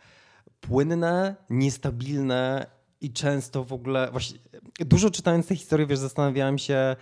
[0.61, 2.74] płynne, niestabilne
[3.05, 4.39] i często w ogóle, właśnie
[4.81, 6.97] dużo czytając tę historię, wiesz, zastanawiałem się,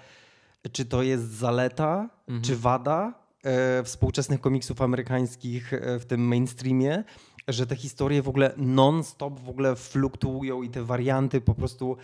[0.72, 2.42] czy to jest zaleta, Mhm.
[2.44, 7.04] czy wada e, współczesnych komiksów amerykańskich e, w tym mainstreamie,
[7.48, 11.96] że te historie w ogóle non-stop w ogóle fluktuują i te warianty po prostu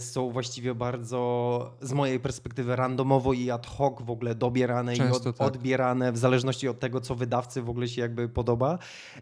[0.00, 5.30] są właściwie bardzo z mojej perspektywy randomowo i ad hoc w ogóle dobierane i Często
[5.30, 5.46] od, tak.
[5.48, 8.78] odbierane w zależności od tego, co wydawcy w ogóle się jakby podoba.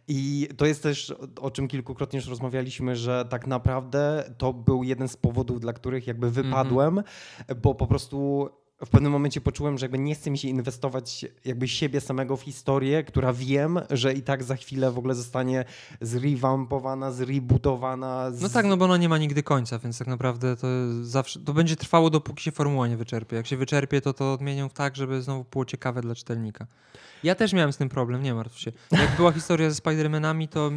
[0.09, 5.09] I to jest też, o- czym kilkukrotnie już rozmawialiśmy, że tak naprawdę to był jeden
[5.09, 7.03] z powodów, dla których jakby wypadłem,
[7.63, 8.49] bo po prostu
[8.87, 12.43] w pewnym momencie poczułem, że jakby nie chce mi się inwestować jakby siebie samego w
[12.43, 15.65] historię, która wiem, że i tak za chwilę w ogóle zostanie
[16.01, 18.31] zrewampowana, zrebootowana.
[18.31, 18.43] Z...
[18.43, 20.67] No tak, no bo ona nie ma nigdy końca, więc tak naprawdę to
[21.03, 23.37] zawsze to będzie trwało, dopóki się formuła nie wyczerpie.
[23.37, 26.67] Jak się wyczerpie, to to odmienią tak, żeby znowu było ciekawe dla czytelnika.
[27.25, 28.73] Ja też miałem z tym problem, nie martw się.
[28.93, 30.71] Jak była historia ze Spider-Manami, to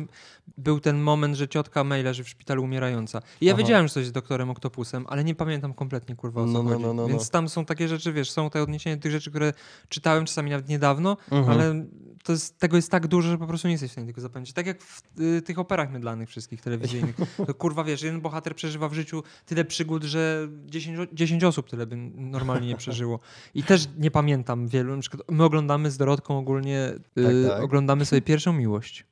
[0.57, 3.21] był ten moment, że ciotka May leży w szpitalu umierająca.
[3.41, 3.61] I ja Aha.
[3.63, 6.69] wiedziałem, że coś z doktorem Oktopusem, ale nie pamiętam kompletnie, kurwa, o co No, no,
[6.69, 6.81] chodzi.
[6.81, 7.07] no, no, no.
[7.07, 9.53] Więc tam są takie rzeczy, wiesz, są te odniesienia do tych rzeczy, które
[9.89, 11.59] czytałem czasami nawet niedawno, Mhm.
[11.59, 11.85] ale
[12.29, 14.53] jest, tego jest tak dużo, że po prostu nie jesteś w stanie tego zapamiętać.
[14.53, 17.15] Tak jak w y, tych operach mydlanych wszystkich telewizyjnych.
[17.47, 21.69] To kurwa, wiesz, jeden bohater przeżywa w życiu tyle przygód, że 10, o- 10 osób
[21.69, 23.19] tyle by normalnie nie przeżyło.
[23.53, 24.95] I też nie pamiętam wielu.
[24.95, 27.63] Na przykład my oglądamy z Dorotką ogólnie, y, Tak, tak.
[27.63, 29.05] oglądamy sobie pierwszą miłość.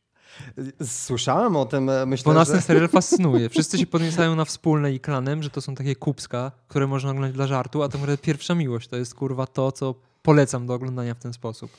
[0.83, 2.53] Słyszałem o tym, e, myślę, Bo nas że...
[2.53, 3.49] ten serial fascynuje.
[3.49, 7.33] Wszyscy się podniecają na wspólne i klanem, że to są takie kubska, które można oglądać
[7.33, 11.13] dla żartu, a tak naprawdę pierwsza miłość to jest kurwa to, co polecam do oglądania
[11.13, 11.71] w ten sposób.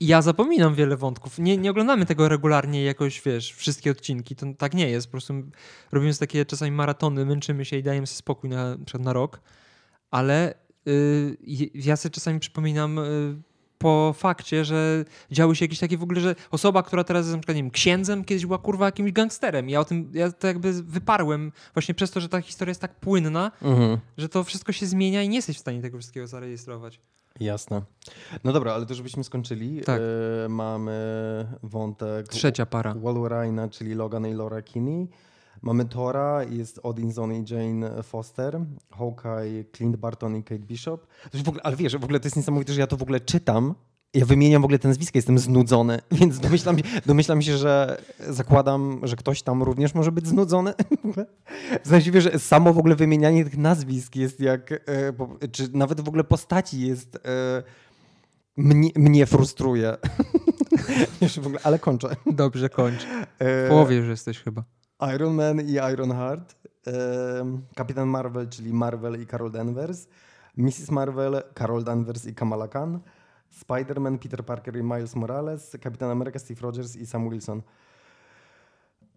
[0.00, 1.38] I ja zapominam wiele wątków.
[1.38, 4.36] Nie, nie oglądamy tego regularnie jakoś, wiesz, wszystkie odcinki.
[4.36, 5.06] To tak nie jest.
[5.06, 5.34] Po prostu
[5.92, 9.40] robimy takie czasami maratony, męczymy się i dajemy sobie spokój na, na rok.
[10.10, 10.54] Ale
[10.88, 11.36] y,
[11.74, 13.36] ja sobie czasami przypominam y,
[13.82, 17.38] po fakcie, że działy się jakieś takie w ogóle, że osoba, która teraz jest na
[17.38, 19.68] przykład, nie wiem, księdzem, kiedyś była kurwa jakimś gangsterem.
[19.70, 22.94] Ja o tym, ja to jakby wyparłem właśnie przez to, że ta historia jest tak
[23.00, 23.98] płynna, Mhm.
[24.18, 27.00] że to wszystko się zmienia i nie jesteś w stanie tego wszystkiego zarejestrować.
[27.40, 27.82] Jasne.
[28.44, 29.80] No dobra, ale to żebyśmy skończyli.
[29.80, 30.00] Tak.
[30.44, 30.92] E, mamy
[31.62, 32.94] wątek Trzecia para.
[32.94, 35.08] Wolverina, czyli Logan i Laura Kinney.
[35.62, 41.06] Mamy Tora, jest Odinson i Jane Foster, Hawkeye, Clint Barton i Kate Bishop.
[41.48, 43.74] Ogóle, ale wiesz, w ogóle to jest niesamowite, że ja to w ogóle czytam.
[44.14, 49.16] Ja wymieniam w ogóle te nazwiska, jestem znudzony, więc domyślam, domyślam się, że zakładam, że
[49.16, 50.74] ktoś tam również może być znudzony.
[51.84, 56.00] W sensie, wiesz, że samo w ogóle wymienianie tych nazwisk jest jak, e, czy nawet
[56.00, 57.62] w ogóle postaci jest, e,
[58.56, 59.96] mnie, mnie frustruje.
[61.20, 62.16] Wiesz, w ogóle, ale kończę.
[62.26, 63.06] Dobrze, kończ.
[63.38, 64.64] E, połowie już jesteś chyba.
[65.14, 66.54] Iron Man i Ironheart,
[66.86, 70.08] em, Kapitan Marvel, czyli Marvel i Carol Danvers,
[70.56, 70.90] Mrs.
[70.90, 73.00] Marvel, Carol Danvers i Kamala Khan,
[73.60, 77.62] Spider-Man, Peter Parker i Miles Morales, Kapitan Ameryka, Steve Rogers i Sam Wilson.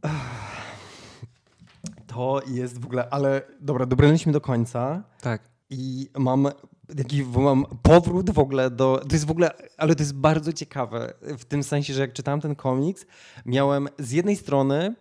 [2.07, 5.03] To jest w ogóle, ale dobra, dobrnęliśmy do końca.
[5.21, 5.41] Tak.
[5.69, 6.47] I mam
[6.97, 9.01] taki mam powrót w ogóle do.
[9.09, 11.13] To jest w ogóle, ale to jest bardzo ciekawe.
[11.37, 13.05] W tym sensie, że jak czytałem ten komiks,
[13.45, 14.95] miałem z jednej strony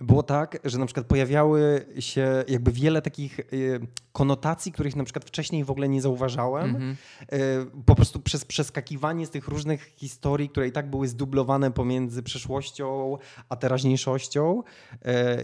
[0.00, 3.80] było tak, że na przykład pojawiały się jakby wiele takich y,
[4.12, 6.76] konotacji, których na przykład wcześniej w ogóle nie zauważałem.
[6.76, 7.34] Mm -hmm.
[7.34, 12.22] y, po prostu przez przeskakiwanie z tych różnych historii, które i tak były zdublowane pomiędzy
[12.22, 13.16] przeszłością
[13.48, 14.62] a teraźniejszością,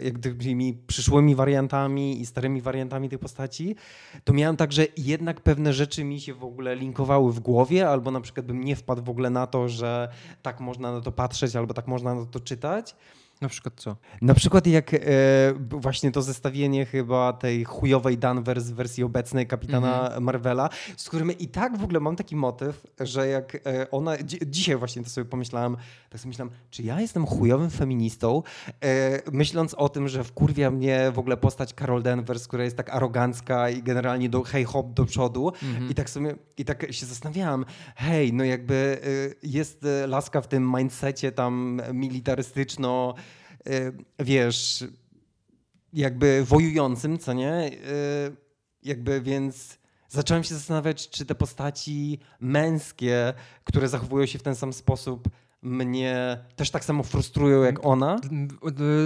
[0.05, 3.77] y, tymi przyszłymi wariantami i starymi wariantami tych postaci,
[4.25, 8.11] to miałem tak, że jednak pewne rzeczy mi się w ogóle linkowały w głowie, albo
[8.11, 10.09] na przykład bym nie wpadł w ogóle na to, że
[10.43, 12.97] tak można na to patrzeć, albo tak można na to czytać.
[13.43, 13.97] Na przykład co?
[14.21, 14.99] Na przykład jak e,
[15.71, 20.21] właśnie to zestawienie chyba tej chujowej Danvers w wersji obecnej Kapitana mm -hmm.
[20.21, 24.39] Marvela, z którym i tak w ogóle mam taki motyw, że jak e, ona, dzi
[24.47, 25.77] dzisiaj właśnie to sobie pomyślałam,
[26.11, 28.43] tak sobie myślałam, czy ja jestem chujowym feministą,
[28.85, 32.91] e, myśląc o tym, że wkurwia mnie w ogóle postać Carol Danvers, która jest tak
[32.91, 35.91] arogancka i generalnie do hej hop do przodu mm -hmm.
[35.91, 37.65] i tak sobie, i tak się zastanawiałam,
[37.97, 43.15] hej, no jakby e, jest e, laska w tym mindsetie tam militarystyczno
[44.19, 44.85] wiesz,
[45.93, 47.71] jakby wojującym, co nie?
[47.73, 48.37] Y,
[48.83, 54.73] jakby więc zacząłem się zastanawiać, czy te postaci męskie, które zachowują się w ten sam
[54.73, 55.29] sposób,
[55.63, 58.17] mnie też tak samo frustrują jak ona.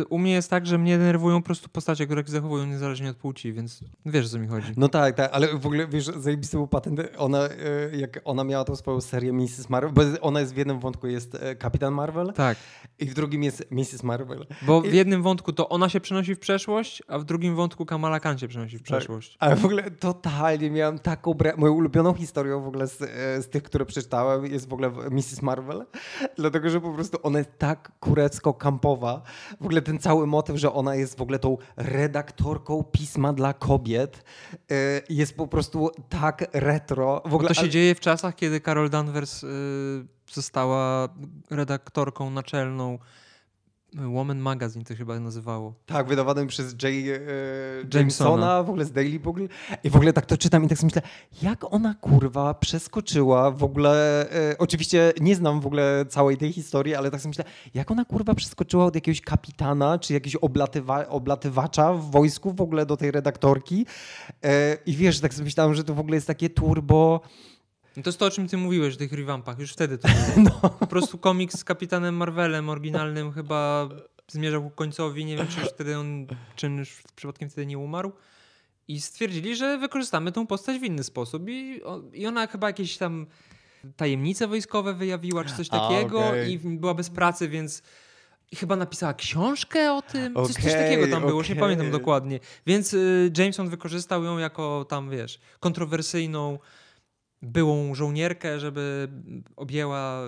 [0.09, 3.53] U mnie jest tak, że mnie denerwują po prostu postacie, które zachowują niezależnie od płci,
[3.53, 4.73] więc wiesz, o co mi chodzi.
[4.77, 8.65] No tak, tak, ale w ogóle, wiesz, zajebisty był patent, ona, e, jak ona miała
[8.65, 9.71] tą swoją serię Mrs.
[9.71, 12.33] Marvel, bo ona jest w jednym wątku jest e, Kapitan Marvel.
[12.33, 12.59] Tak.
[12.99, 14.03] I w drugim jest Mrs.
[14.03, 14.47] Marvel.
[14.63, 18.21] Bo w jednym wątku to ona się przenosi w przeszłość, a w drugim wątku Kamala
[18.21, 18.99] Khan się przenosi w tak.
[18.99, 19.33] przeszłość.
[19.33, 19.39] Tak.
[19.41, 21.35] Ale w ogóle totalnie miałam taką...
[21.57, 25.43] Moją ulubioną historią w ogóle z, e, z tych, które przeczytałem jest w ogóle Mrs.
[25.43, 25.87] Marvel
[26.51, 29.23] dlatego że po prostu ona jest tak kurecko-kampowa.
[29.61, 34.25] W ogóle ten cały motyw, że ona jest w ogóle tą redaktorką pisma dla kobiet,
[34.55, 37.23] y, jest po prostu tak retro.
[37.25, 39.47] W ogóle, to się dzieje w czasach, kiedy Carol Danvers y,
[40.33, 41.09] została
[41.51, 42.99] redaktorką naczelną
[43.97, 45.75] Woman Magazine to chyba nazywało.
[45.87, 46.85] Tak, wydawanym przez J.
[46.85, 49.49] E, Jamesona, Jamesona, w ogóle z Daily Bugle.
[49.85, 51.03] I w ogóle tak to czytam i tak sobie myślę,
[51.43, 56.95] jak ona kurwa przeskoczyła w ogóle, e, oczywiście nie znam w ogóle całej tej historii,
[56.95, 61.93] ale tak sobie myślę, jak ona kurwa przeskoczyła od jakiegoś kapitana, czy jakiegoś oblatywa oblatywacza
[61.93, 63.87] w wojsku w ogóle do tej redaktorki.
[64.45, 67.21] E, I wiesz, tak sobie myślałem, że to w ogóle jest takie turbo
[67.97, 69.59] no to jest to, o czym ty mówiłeś, w tych revampach.
[69.59, 70.51] Już wtedy to było.
[70.63, 70.71] No.
[70.71, 73.89] Po prostu komiks z Kapitanem Marvelem oryginalnym chyba
[74.29, 75.25] zmierzał ku końcowi.
[75.25, 78.13] Nie wiem, czy już wtedy on, czy już przypadkiem wtedy nie umarł.
[78.89, 81.49] I stwierdzili, że wykorzystamy tą postać w inny sposób.
[81.49, 81.81] I,
[82.13, 83.27] i ona chyba jakieś tam
[83.97, 86.25] tajemnice wojskowe wyjawiła, czy coś takiego.
[86.25, 86.51] A, okay.
[86.51, 87.83] I była bez pracy, więc
[88.53, 90.37] i chyba napisała książkę o tym.
[90.37, 91.55] Okay, coś, coś takiego tam było, okay.
[91.55, 92.41] nie pamiętam dokładnie.
[92.67, 96.59] Więc y, Jameson wykorzystał ją jako tam, wiesz, kontrowersyjną
[97.43, 99.09] byłą żołnierkę, żeby
[99.57, 100.23] objęła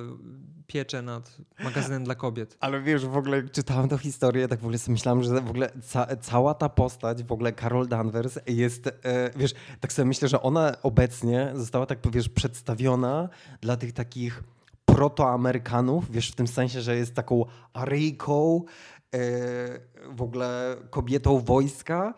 [0.66, 2.56] pieczę nad magazynem dla kobiet.
[2.60, 5.70] Ale wiesz, w ogóle czytałem tę historię, tak w ogóle sobie myślałem, że w ogóle
[5.82, 8.92] ca cała ta postać, w ogóle Carol Danvers jest, e,
[9.36, 13.28] wiesz, tak sobie myślę, że ona obecnie została tak, wiesz, przedstawiona
[13.60, 14.42] dla tych takich
[14.84, 18.62] protoamerykanów, wiesz, w tym sensie, że jest taką aryjką,
[20.10, 22.14] w ogóle kobietą wojska,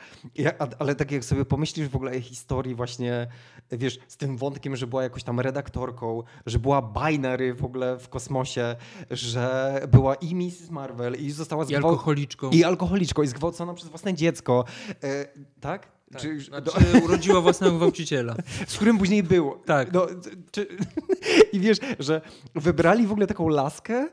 [0.79, 3.29] ale tak jak sobie pomyślisz w ogóle o historii właśnie
[3.73, 8.09] wiesz, z tym wątkiem, że była jakoś tam redaktorką, że była binary w ogóle w
[8.09, 8.77] kosmosie,
[9.11, 10.71] że była i Mrs.
[10.71, 11.89] Marvel i została zgwałcona.
[11.89, 12.51] I alkoholiczką.
[12.51, 14.65] I alkoholiczką i zgwałcona przez własne dziecko.
[15.05, 15.25] E,
[15.61, 15.87] tak?
[16.13, 16.23] tak?
[16.23, 16.99] Czy, znaczy, do...
[17.05, 18.35] urodziła własnego gwałciciela.
[18.67, 19.55] Z którym później było.
[19.67, 19.93] Tak.
[19.93, 20.07] No,
[20.51, 20.67] czy...
[21.53, 22.21] I wiesz, że
[22.55, 24.09] wybrali w ogóle taką laskę,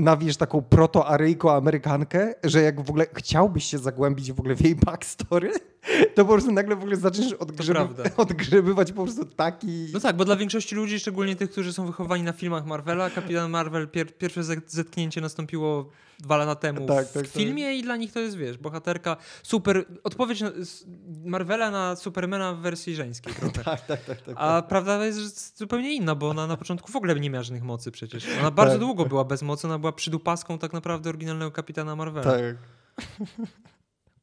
[0.00, 4.74] na wiesz, taką proto-aryjko-amerykankę, że jak w ogóle chciałbyś się zagłębić w ogóle w jej
[4.74, 5.52] backstory,
[6.14, 9.86] to po prostu nagle w ogóle zaczniesz odgrzyby, odgrzebywać po prostu taki...
[9.92, 13.50] No tak, bo dla większości ludzi, szczególnie tych, którzy są wychowani na filmach Marvela, Kapitan
[13.50, 17.32] Marvel, pier pierwsze zetknięcie nastąpiło dwa lata temu tak, w tak, tak.
[17.32, 17.74] filmie tak.
[17.74, 20.50] i dla nich to jest, wiesz, bohaterka, super, odpowiedź na,
[21.24, 23.64] Marvela na Supermana w wersji żeńskiej trochę.
[23.64, 24.68] tak, tak, tak, tak, A tak.
[24.68, 28.26] prawda jest zupełnie inna, bo ona na początku w ogóle nie miała żadnych mocy przecież.
[28.40, 32.32] Ona bardzo długo była bez mocy, ona była przydupaską tak naprawdę oryginalnego Kapitana Marvela.
[32.32, 32.56] Tak.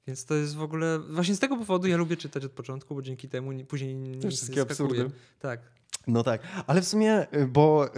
[0.07, 0.99] Więc to jest w ogóle.
[0.99, 4.61] Właśnie z tego powodu ja lubię czytać od początku, bo dzięki temu później nie wszystkie
[4.61, 5.11] absurdy.
[5.39, 5.59] Tak.
[6.07, 7.91] No tak, ale w sumie, y, bo y,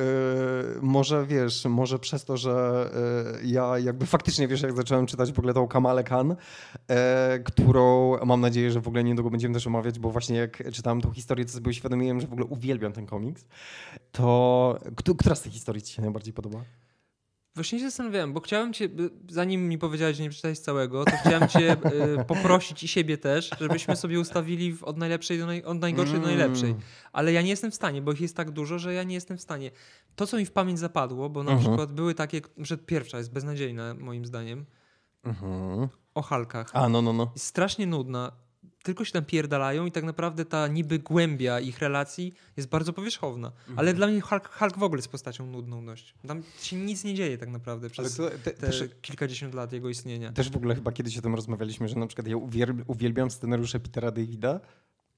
[0.81, 2.85] może wiesz, może przez to, że
[3.43, 6.35] y, ja jakby faktycznie wiesz, jak zacząłem czytać w ogóle tą Kamalę Khan, y,
[7.43, 11.11] którą mam nadzieję, że w ogóle niedługo będziemy też omawiać, bo właśnie jak czytałem tą
[11.11, 13.45] historię, to sobie uświadomiłem, że w ogóle uwielbiam ten komiks.
[14.11, 14.79] To
[15.17, 16.63] która z tych historii ci się najbardziej podoba?
[17.55, 18.89] Właśnie się zastanawiałem, bo chciałem cię,
[19.29, 21.77] zanim mi powiedziałeś, że nie przeczytałeś całego, to chciałem cię y,
[22.27, 26.69] poprosić i siebie też, żebyśmy sobie ustawili od najlepszej do naj, od najgorszej do najlepszej.
[26.69, 26.81] Mm.
[27.13, 29.37] Ale ja nie jestem w stanie, bo ich jest tak dużo, że ja nie jestem
[29.37, 29.71] w stanie.
[30.15, 31.69] To, co mi w pamięć zapadło, bo na Mhm.
[31.69, 34.65] przykład były takie, że pierwsza jest beznadziejna moim zdaniem,
[35.23, 35.87] Mhm.
[36.15, 36.69] o Halkach.
[36.73, 37.31] A, no, no, no.
[37.35, 38.31] Strasznie nudna.
[38.85, 43.47] Tylko się tam pierdalają i tak naprawdę ta niby głębia ich relacji jest bardzo powierzchowna.
[43.47, 43.79] Mhm.
[43.79, 46.15] Ale dla mnie Hulk, Hulk w ogóle jest postacią nudną dość.
[46.27, 49.89] Tam się nic nie dzieje tak naprawdę przez to, te, te też, kilkadziesiąt lat jego
[49.89, 50.31] istnienia.
[50.31, 53.79] też w ogóle chyba kiedyś o tym rozmawialiśmy, że na przykład ja uwielb, uwielbiam scenariusze
[53.79, 54.59] Petera Davida.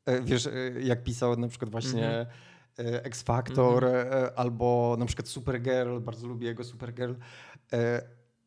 [0.05, 0.51] E, Wiesz, e,
[0.81, 2.27] jak pisał na przykład właśnie Mhm.
[2.95, 7.13] e, X Factor e, albo na przykład Supergirl, bardzo lubię jego Supergirl.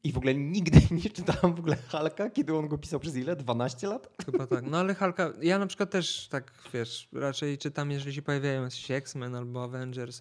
[0.05, 3.37] I w ogóle nigdy nie czytałem w ogóle Halka, kiedy on go pisał przez ile?
[3.37, 4.09] 12 lat?
[4.27, 4.65] Chyba tak.
[4.71, 8.91] No ale Hulka, ja na przykład też tak, wiesz, raczej czytam, jeżeli się pojawiają jakiś
[8.91, 10.21] X-Men albo Avengers,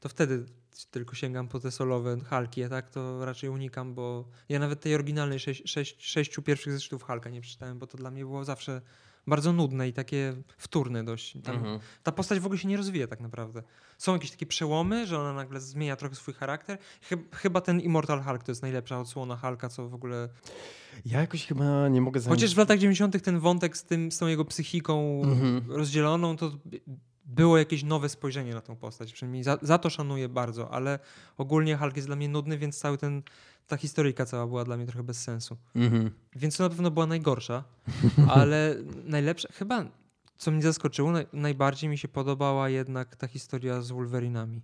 [0.00, 0.44] to wtedy
[0.90, 4.94] tylko sięgam po te solowe Hulki, a tak to raczej unikam, bo ja nawet tej
[4.94, 8.80] oryginalnej sześć, sześć, sześciu pierwszych zeszytów Hulka nie przeczytałem, bo to dla mnie było zawsze
[9.26, 11.32] bardzo nudne i takie wtórne dość.
[11.44, 11.78] Tam, Mhm.
[12.02, 13.62] Ta postać w ogóle się nie rozwija tak naprawdę.
[13.98, 16.78] Są jakieś takie przełomy, że ona nagle zmienia trochę swój charakter.
[17.10, 20.28] Chyb- chyba ten Immortal Hulk to jest najlepsza odsłona Hulka, co w ogóle
[21.06, 22.40] Ja jakoś chyba nie mogę zająć...
[22.40, 23.22] Chociaż w latach 90.
[23.22, 25.62] ten wątek z, tym, z tą jego psychiką Mhm.
[25.72, 26.50] rozdzieloną, to
[27.34, 29.12] było jakieś nowe spojrzenie na tą postać.
[29.12, 30.98] Przynajmniej za, za to szanuję bardzo, ale
[31.38, 33.22] ogólnie Hulk jest dla mnie nudny, więc cały ten,
[33.66, 35.56] ta historyjka cała była dla mnie trochę bez sensu.
[35.76, 36.10] Mhm.
[36.36, 37.64] Więc to na pewno była najgorsza,
[38.28, 39.84] ale najlepsza, chyba
[40.36, 44.62] co mnie zaskoczyło, naj, najbardziej mi się podobała jednak ta historia z Wolverinami.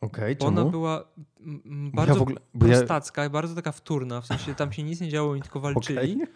[0.00, 1.04] Okej, Bo ona była
[1.40, 1.54] Ja
[1.94, 5.08] bardzo w ogóle- bo ja- prostacka, bardzo taka wtórna, w sensie tam się nic nie
[5.08, 5.98] działo, oni tylko walczyli.
[5.98, 6.26] Okej.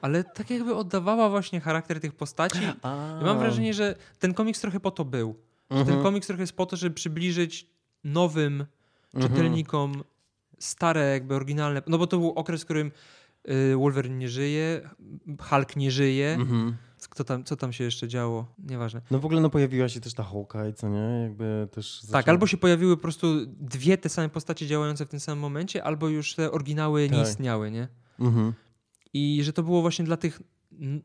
[0.00, 2.58] Ale tak jakby oddawała właśnie charakter tych postaci.
[3.20, 5.34] I mam wrażenie, że ten komiks trochę po to był.
[5.70, 5.86] Mhm.
[5.88, 7.66] ten komiks trochę jest po to, żeby przybliżyć
[8.04, 8.66] nowym
[9.14, 9.32] Mhm.
[9.34, 10.04] czytelnikom
[10.58, 11.82] stare, jakby oryginalne.
[11.86, 12.92] No bo to był okres, w którym
[13.72, 14.90] y, Wolverine nie żyje,
[15.40, 16.34] Hulk nie żyje.
[16.40, 16.76] Mhm.
[17.10, 18.46] Kto tam, co tam się jeszcze działo?
[18.58, 19.00] Nieważne.
[19.10, 21.22] No w ogóle no pojawiła się też ta Hawkeye, co nie?
[21.22, 25.20] Jakby też Tak, albo się pojawiły po prostu dwie te same postacie działające w tym
[25.20, 27.28] samym momencie, albo już te oryginały nie Tak.
[27.28, 27.88] istniały, nie?
[28.20, 28.52] Mhm.
[29.16, 30.42] I że to było właśnie dla tych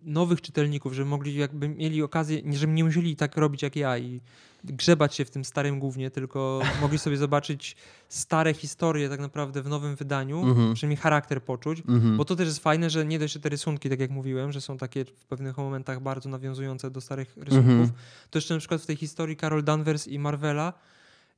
[0.04, 3.97] nowych czytelników, że mogli jakby mieli okazję, nie- żeby nie musieli tak robić jak ja
[3.97, 4.21] i
[4.63, 7.76] grzebać się w tym starym głównie, tylko mogli sobie zobaczyć
[8.10, 10.74] stare historie tak naprawdę w nowym wydaniu, Mhm.
[10.74, 11.80] przynajmniej charakter poczuć.
[11.80, 12.17] Mhm.
[12.17, 14.62] Bo to też jest fajne, że nie dość, że te rysunki, tak jak mówiłem, że
[14.62, 17.91] są takie w pewnych momentach bardzo nawiązujące do starych rysunków, Mhm.
[18.30, 20.74] to jeszcze na przykład w tej historii Carol Danvers i Marvela,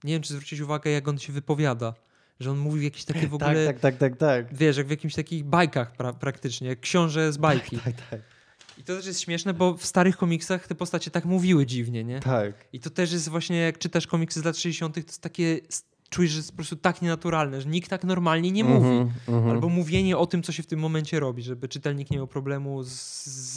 [0.04, 1.94] nie wiem, czy zwrócić uwagę, jak on się wypowiada.
[2.40, 4.58] Że on mówi jakieś takie w ogóle, Tak, tak, tak, tak, tak.
[4.58, 7.78] wiesz, jak w jakimś takich bajkach pra- praktycznie, książę z bajki.
[7.78, 8.22] Tak, tak,
[8.78, 12.20] I to też jest śmieszne, bo w starych komiksach te postacie tak mówiły dziwnie, nie?
[12.20, 12.54] tak.
[12.74, 15.60] I to też jest właśnie, jak czytasz komiksy z lat 60., to jest takie,
[16.10, 18.88] czujesz, że jest po prostu tak nienaturalne, że nikt tak normalnie nie mówi.
[18.88, 19.50] Mhm, mhm.
[19.50, 22.84] Albo mówienie o tym, co się w tym momencie robi, żeby czytelnik nie miał problemu
[22.84, 22.92] z,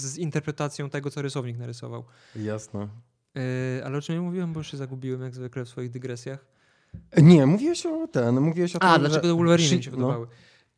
[0.00, 2.04] z interpretacją tego, co rysownik narysował.
[2.36, 2.88] Jasne.
[3.34, 3.42] Yy,
[3.84, 6.46] ale o czym ja mówiłem, bo już się zagubiłem jak zwykle w swoich dygresjach.
[7.22, 9.96] Nie, mówiłeś o ten, mówiłeś o tym, A, że- dlaczego te Wolverine mi się no.
[9.96, 10.26] podobały.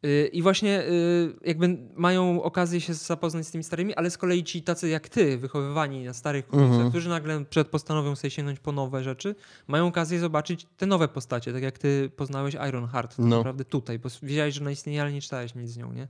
[0.02, 4.44] Yy, I właśnie yy, jakby mają okazję się zapoznać z tymi starymi, ale z kolei
[4.44, 6.90] ci tacy jak ty, wychowywani na starych komiksach, Mhm.
[6.90, 9.34] którzy nagle przed postanowią sobie sięgnąć po nowe rzeczy,
[9.66, 13.36] mają okazję zobaczyć te nowe postacie, tak jak ty poznałeś Ironheart tak No.
[13.36, 16.08] naprawdę tutaj, bo wiedziałeś, że ona istnieje, ale nie czytałeś nic z nią, nie?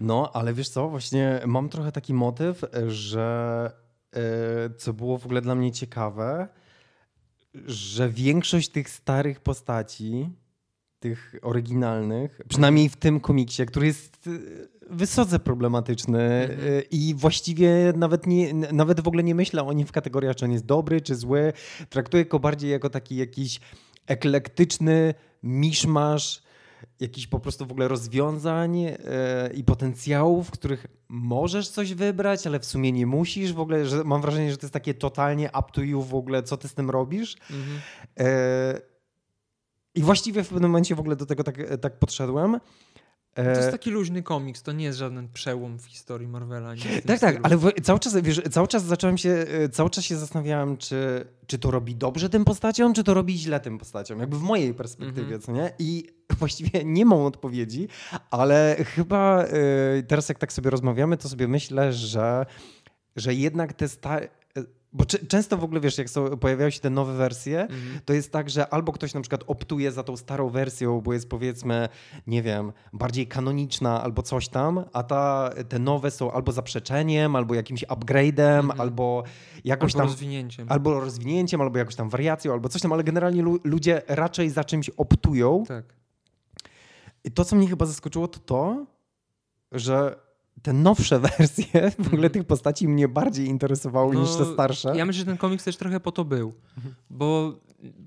[0.00, 3.70] No, ale wiesz co, właśnie mam trochę taki motyw, że
[4.16, 4.20] e,
[4.78, 6.48] co było w ogóle dla mnie ciekawe,
[7.66, 10.28] że większość tych starych postaci,
[11.00, 14.30] tych oryginalnych, przynajmniej w tym komiksie, który jest e,
[14.90, 16.60] wysoce problematyczny Mhm.
[16.68, 20.44] e, i właściwie nawet, nie, nawet w ogóle nie myślę o nim w kategoriach, czy
[20.44, 21.52] on jest dobry, czy zły.
[21.88, 23.60] Traktuję go bardziej jako taki jakiś
[24.06, 26.42] eklektyczny miszmasz
[27.00, 28.96] jakichś po prostu w ogóle rozwiązań e,
[29.54, 33.52] i potencjałów, w których możesz coś wybrać, ale w sumie nie musisz.
[33.52, 36.42] W ogóle, że mam wrażenie, że to jest takie totalnie up to you w ogóle,
[36.42, 37.36] co ty z tym robisz.
[38.18, 38.80] E,
[39.94, 42.60] I właściwie w pewnym momencie w ogóle do tego tak, tak podszedłem.
[43.34, 46.74] To jest E, taki luźny komiks, to nie jest żaden przełom w historii Marvela.
[47.06, 50.76] Tak, tak, ale cały czas, wiesz, cały czas zacząłem się, e, cały czas się zastanawiałem,
[50.76, 54.42] czy, czy to robi dobrze tym postaciom, czy to robi źle tym postaciom, jakby w
[54.42, 55.40] mojej perspektywie, Mhm.
[55.40, 55.72] co nie?
[55.78, 56.04] I
[56.38, 57.88] właściwie nie mam odpowiedzi,
[58.30, 59.48] ale chyba e,
[60.02, 62.46] teraz jak tak sobie rozmawiamy, to sobie myślę, że,
[63.16, 64.28] że jednak te stare...
[64.94, 68.00] Bo często w ogóle, wiesz, jak są, pojawiają się te nowe wersje, Mhm.
[68.04, 71.28] to jest tak, że albo ktoś na przykład optuje za tą starą wersją, bo jest
[71.28, 71.88] powiedzmy,
[72.26, 77.54] nie wiem, bardziej kanoniczna albo coś tam, a ta, te nowe są albo zaprzeczeniem, albo
[77.54, 78.80] jakimś upgrade'em, Mhm.
[78.80, 79.22] albo
[79.64, 80.08] jakoś Albo tam...
[80.08, 80.66] rozwinięciem.
[80.70, 84.64] Albo rozwinięciem, albo jakąś tam wariacją, albo coś tam, ale generalnie lu- ludzie raczej za
[84.64, 85.64] czymś optują.
[85.68, 85.84] Tak.
[87.24, 88.86] I to, co mnie chyba zaskoczyło, to to,
[89.72, 90.16] że
[90.62, 92.30] te nowsze wersje w ogóle Mhm.
[92.32, 94.96] tych postaci mnie bardziej interesowały No, niż te starsze.
[94.96, 96.54] Ja myślę, że ten komiks też trochę po to był.
[96.76, 96.94] Mhm.
[97.10, 97.54] Bo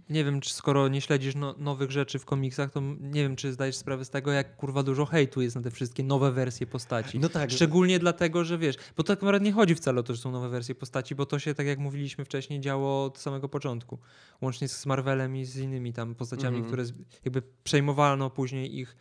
[0.09, 3.53] nie wiem, czy skoro nie śledzisz no, nowych rzeczy w komiksach, to nie wiem, czy
[3.53, 7.19] zdajesz sprawę z tego, jak kurwa dużo hejtu jest na te wszystkie nowe wersje postaci.
[7.19, 7.51] No tak.
[7.51, 10.49] Szczególnie dlatego, że wiesz, bo tak naprawdę nie chodzi wcale o to, że są nowe
[10.49, 13.97] wersje postaci, bo to się, tak jak mówiliśmy wcześniej, działo od samego początku.
[14.41, 16.67] Łącznie z Marvelem i z innymi tam postaciami, Mhm.
[16.73, 16.83] które
[17.25, 18.95] jakby przejmowano później ich.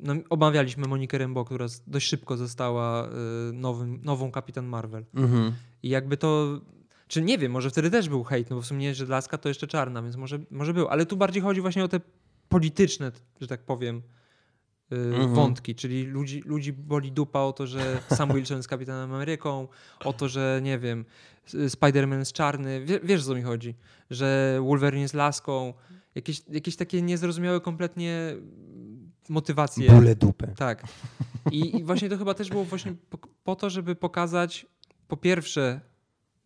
[0.00, 3.10] No, omawialiśmy Monikę Rambeau, która z- dość szybko została y,
[3.52, 5.04] nowym, nową Kapitan Marvel.
[5.14, 5.52] Mhm.
[5.82, 6.60] I jakby to.
[7.08, 9.48] Czy nie wiem, może wtedy też był hejt, no bo w sumie, że laska to
[9.48, 10.88] jeszcze czarna, więc może, może był.
[10.88, 12.00] Ale tu bardziej chodzi właśnie o te
[12.48, 14.02] polityczne, że tak powiem,
[14.90, 15.34] yy, Mhm.
[15.34, 15.74] wątki.
[15.74, 19.68] Czyli ludzi, ludzi boli dupa o to, że Sam Wilson jest Kapitanem Ameryką,
[20.04, 21.04] o to, że nie wiem,
[21.46, 22.84] S- Spider-Man jest czarny.
[22.84, 23.74] Wie, wiesz, o co mi chodzi?
[24.10, 25.74] Że Wolverine jest laską.
[26.14, 28.36] Jakieś, jakieś takie niezrozumiałe kompletnie
[29.28, 29.90] motywacje.
[29.90, 30.52] Bóle dupy.
[30.56, 30.84] Tak.
[31.50, 34.66] I, I właśnie to chyba też było właśnie po, po to, żeby pokazać
[35.08, 35.80] po pierwsze,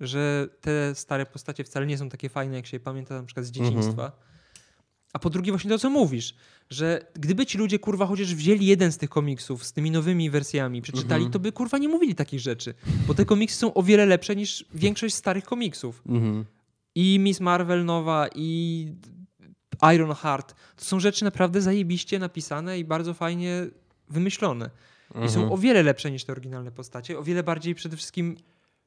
[0.01, 3.47] że te stare postacie wcale nie są takie fajne, jak się je pamięta na przykład
[3.47, 4.13] z dzieciństwa.
[5.13, 6.35] A po drugie właśnie to, co mówisz,
[6.71, 10.83] że gdyby ci ludzie kurwa chociaż wzięli jeden z tych komiksów z tymi nowymi wersjami,
[10.83, 11.33] przeczytali, Mhm.
[11.33, 12.75] to by kurwa nie mówili takich rzeczy.
[13.07, 16.03] Bo te komiksy są o wiele lepsze niż większość starych komiksów.
[16.07, 16.45] Mhm.
[16.95, 18.87] I Miss Marvel nowa, i
[19.95, 20.55] Iron Heart.
[20.77, 23.67] To są rzeczy naprawdę zajebiście napisane i bardzo fajnie
[24.11, 24.71] wymyślone.
[25.11, 25.53] I są Mhm.
[25.53, 28.37] o wiele lepsze niż te oryginalne postacie, o wiele bardziej przede wszystkim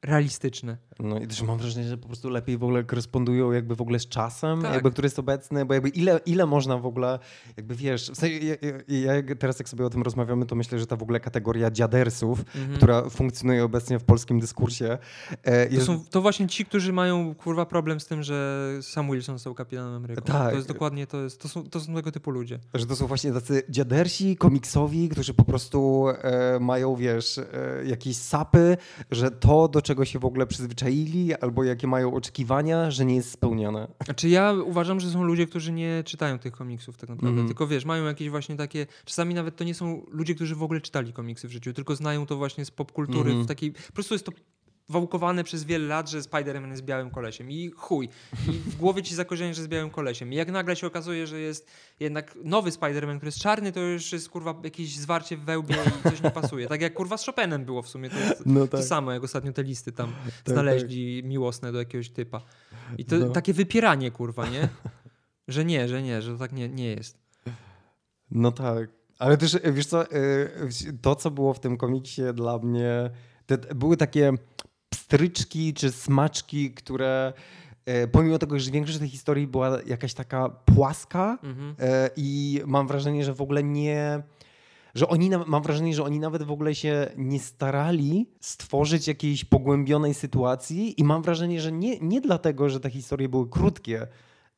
[0.02, 0.76] realistyczne.
[1.00, 3.98] No i też mam wrażenie, że po prostu lepiej w ogóle korespondują jakby w ogóle
[3.98, 4.74] z czasem, Tak.
[4.74, 7.18] jakby, który jest obecny, bo jakby ile, ile można w ogóle,
[7.56, 8.54] jakby wiesz, w sensie, ja,
[8.88, 11.70] ja, ja teraz jak sobie o tym rozmawiamy, to myślę, że ta w ogóle kategoria
[11.70, 12.76] dziadersów, Mhm.
[12.76, 14.98] która funkcjonuje obecnie w polskim dyskursie,
[15.42, 19.10] e, To, jest, są, to właśnie ci, którzy mają kurwa problem z tym, że Sam
[19.10, 20.22] Wilson został kapitanem Ameryką.
[20.22, 20.50] Tak.
[20.50, 22.58] To jest dokładnie, to, jest, to, są, to są tego typu ludzie.
[22.74, 27.44] że to są właśnie tacy dziadersi, komiksowi, którzy po prostu e, mają, wiesz, e,
[27.84, 28.76] jakieś sapy,
[29.10, 33.30] że to, do czego się w ogóle przyzwyczaili, albo jakie mają oczekiwania, że nie jest
[33.30, 33.88] spełnione.
[34.04, 37.48] Znaczy ja uważam, że są ludzie, którzy nie czytają tych komiksów tak naprawdę, Mhm.
[37.48, 40.80] tylko wiesz, mają jakieś właśnie takie, czasami nawet to nie są ludzie, którzy w ogóle
[40.80, 43.44] czytali komiksy w życiu, tylko znają to właśnie z popkultury Mhm.
[43.44, 44.32] w takiej, po prostu jest to
[44.88, 48.08] wałkowane przez wiele lat, że Spider-Man jest białym kolesiem i chuj.
[48.48, 50.32] I w głowie ci zakorzenia, że jest białym kolesiem.
[50.32, 51.70] I jak nagle się okazuje, że jest
[52.00, 56.10] jednak nowy Spider-Man, który jest czarny, to już jest kurwa jakieś zwarcie w wełbie i
[56.10, 56.66] coś nie pasuje.
[56.66, 58.10] Tak jak kurwa z Chopinem było w sumie.
[58.10, 60.12] To jest No to samo, jak ostatnio te listy tam
[60.44, 60.54] tak.
[60.54, 62.40] znaleźli miłosne do jakiegoś typa.
[62.98, 63.28] I to No.
[63.28, 64.68] takie wypieranie, kurwa, nie?
[65.48, 67.18] Że nie, że nie, że to tak nie, nie jest.
[68.30, 68.88] No tak.
[69.18, 70.16] Ale też, wiesz co, e,
[71.02, 73.10] to co było w tym komiksie dla mnie,
[73.46, 74.32] te, były takie
[74.96, 77.32] pstryczki czy smaczki, które
[77.86, 81.74] e, pomimo tego, że większość tej historii była jakaś taka płaska Mhm.
[81.78, 84.22] e, i mam wrażenie, że w ogóle nie...
[84.94, 90.14] Że oni, mam wrażenie, że oni nawet w ogóle się nie starali stworzyć jakiejś pogłębionej
[90.14, 94.06] sytuacji i mam wrażenie, że nie, nie dlatego, że te historie były krótkie,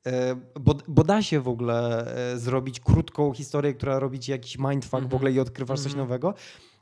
[0.07, 2.07] e, bo, bo da się w ogóle
[2.37, 5.14] zrobić krótką historię, która robi ci jakiś mindfuck w Mhm.
[5.14, 6.09] ogóle i odkrywasz coś Mhm.
[6.09, 6.35] nowego.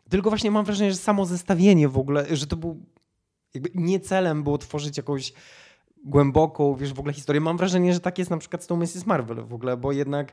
[0.09, 2.81] Tylko właśnie mam wrażenie, że samo zestawienie w ogóle, że to był
[3.55, 5.33] jakby nie celem było tworzyć jakąś
[6.05, 7.41] głęboką, wiesz, w ogóle historię.
[7.41, 9.07] Mam wrażenie, że tak jest na przykład z tą Mrs.
[9.07, 10.33] Marvel w ogóle, bo jednak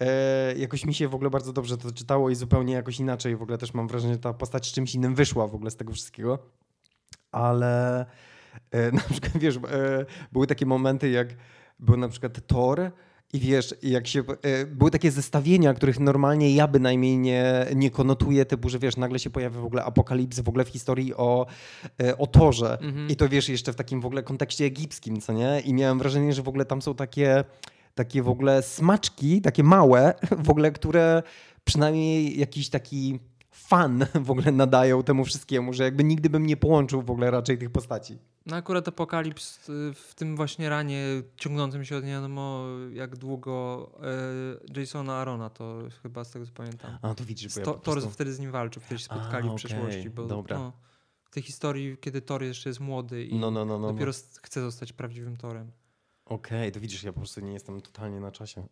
[0.00, 3.42] e, jakoś mi się w ogóle bardzo dobrze to czytało i zupełnie jakoś inaczej w
[3.42, 5.92] ogóle też mam wrażenie, że ta postać z czymś innym wyszła w ogóle z tego
[5.92, 6.38] wszystkiego.
[7.32, 8.06] Ale
[8.70, 9.60] e, na przykład, wiesz, e,
[10.32, 11.28] były takie momenty, jak
[11.78, 12.90] był na przykład Thor
[13.32, 18.44] i wiesz, jak się, e, były takie zestawienia, których normalnie ja bynajmniej nie, nie konotuję,
[18.44, 21.46] typu, że wiesz, nagle się pojawia w ogóle apokalips w ogóle w historii o,
[22.02, 22.78] e, o Torze.
[22.80, 23.08] Mhm.
[23.08, 25.60] I to wiesz, jeszcze w takim w ogóle kontekście egipskim, co nie?
[25.64, 27.44] I miałem wrażenie, że w ogóle tam są takie,
[27.94, 30.14] takie w ogóle smaczki, takie małe,
[30.46, 31.22] w ogóle, które
[31.64, 33.18] przynajmniej jakiś taki
[33.50, 37.58] fan w ogóle nadają temu wszystkiemu, że jakby nigdy bym nie połączył w ogóle raczej
[37.58, 38.18] tych postaci.
[38.48, 41.04] No akurat Apokalips y, w tym właśnie ranie
[41.36, 43.90] ciągnącym się od nie wiadomo jak długo
[44.74, 46.98] e, Jasona Arona, to chyba z tego co pamiętam.
[47.02, 48.10] A, to widzisz, bo ja Sto, po Thor prostu...
[48.10, 49.98] wtedy z nim walczył, wtedy się spotkali A, w przeszłości.
[50.00, 50.58] okej, Bo, dobra.
[50.58, 50.72] No,
[51.24, 53.86] w tej historii, kiedy Thor jeszcze jest młody i No, no, no, no.
[53.86, 53.92] no.
[53.92, 55.72] dopiero chce zostać prawdziwym Torem.
[56.28, 58.66] Okej, to widzisz, ja po prostu nie jestem totalnie na czasie.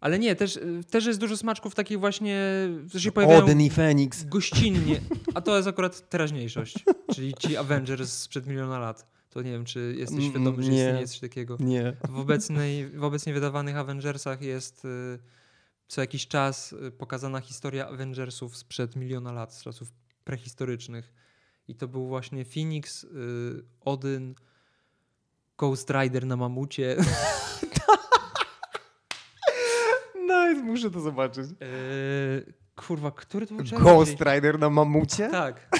[0.00, 2.40] Ale nie, też, y, też jest dużo smaczków takich właśnie,
[2.94, 4.24] że się pojawiają Odyn i Feniks.
[4.24, 5.00] gościnnie,
[5.34, 6.84] a to jest akurat teraźniejszość,
[7.14, 9.06] czyli ci Avengers sprzed miliona lat.
[9.30, 10.76] To nie wiem, czy jesteś Mm, świadomy, że nie.
[10.86, 11.56] istnieje coś takiego.
[11.60, 11.96] Nie.
[12.08, 15.18] W, obecnej, w obecnie wydawanych Avengersach jest y,
[15.88, 19.92] co jakiś czas y, pokazana historia Avengersów sprzed miliona lat, z czasów
[20.24, 21.12] prehistorycznych.
[21.68, 23.06] I to był właśnie Phoenix,
[23.80, 24.34] Odyn,
[25.62, 26.96] Ghost Rider na mamucie.
[30.26, 31.50] No, Muszę to zobaczyć.
[31.50, 33.92] Yy, kurwa, który to był czarodziej?
[33.94, 35.28] Ghost Rider na mamucie?
[35.28, 35.68] Tak.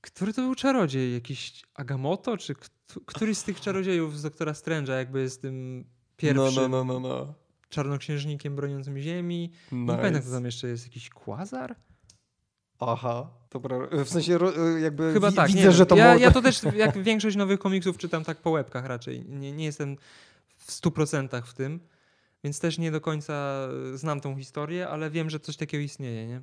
[0.00, 1.14] Który to był czarodziej?
[1.14, 2.36] Jakiś Agamotto?
[2.36, 2.70] Czy kt-
[3.06, 5.84] któryś z tych czarodziejów z Doktora Strange'a jakby jest tym
[6.16, 7.34] pierwszym No, no, no, no, no.
[7.68, 9.52] czarnoksiężnikiem broniącym ziemi?
[9.72, 9.96] Nie Nice.
[9.96, 10.84] pamiętam, kto tam jeszcze jest.
[10.86, 11.76] Jakiś Quasar?
[12.80, 14.38] Aha, to pra- w sensie
[14.82, 15.48] jakby Chyba wi- tak.
[15.48, 16.24] widzę, nie że to ja, może...
[16.24, 19.24] ja to też, jak większość nowych komiksów, czytam tak po łebkach raczej.
[19.28, 19.96] Nie, nie jestem
[20.56, 21.80] w 100% w tym,
[22.44, 26.40] więc też nie do końca znam tą historię, ale wiem, że coś takiego istnieje, nie?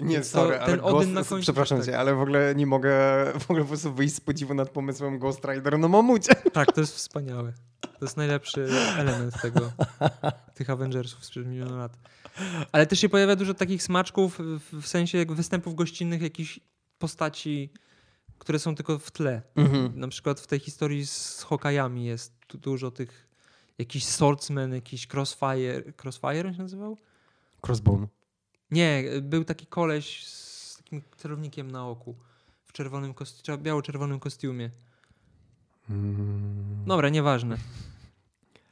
[0.00, 2.00] Nie, to sorry, ale ten Odyn Ghost, na końcu przepraszam też cię, tak.
[2.00, 2.92] ale w ogóle nie mogę
[3.40, 6.34] w ogóle po prostu wyjść z podziwu nad pomysłem Ghost Rider na mamucie.
[6.52, 7.52] Tak, to jest wspaniałe.
[7.80, 9.72] To jest najlepszy element tego,
[10.54, 11.98] tych Avengersów sprzed miliona lat.
[12.72, 14.38] Ale też się pojawia dużo takich smaczków
[14.72, 16.60] w, sensie występów gościnnych jakichś
[16.98, 17.70] postaci,
[18.38, 19.42] które są tylko w tle.
[19.94, 23.28] Na przykład w tej historii z Hokajami jest dużo tych
[23.78, 25.92] jakiś swordsman, jakiś crossfire.
[26.02, 26.98] Crossfire on się nazywał?
[27.66, 28.06] Crossbone.
[28.70, 32.16] Nie, był taki koleś z takim celownikiem na oku.
[32.64, 34.70] W czerwonym kostiumie, biało-czerwonym kostiumie.
[35.90, 36.84] Mm.
[36.86, 37.56] Dobra, nieważne.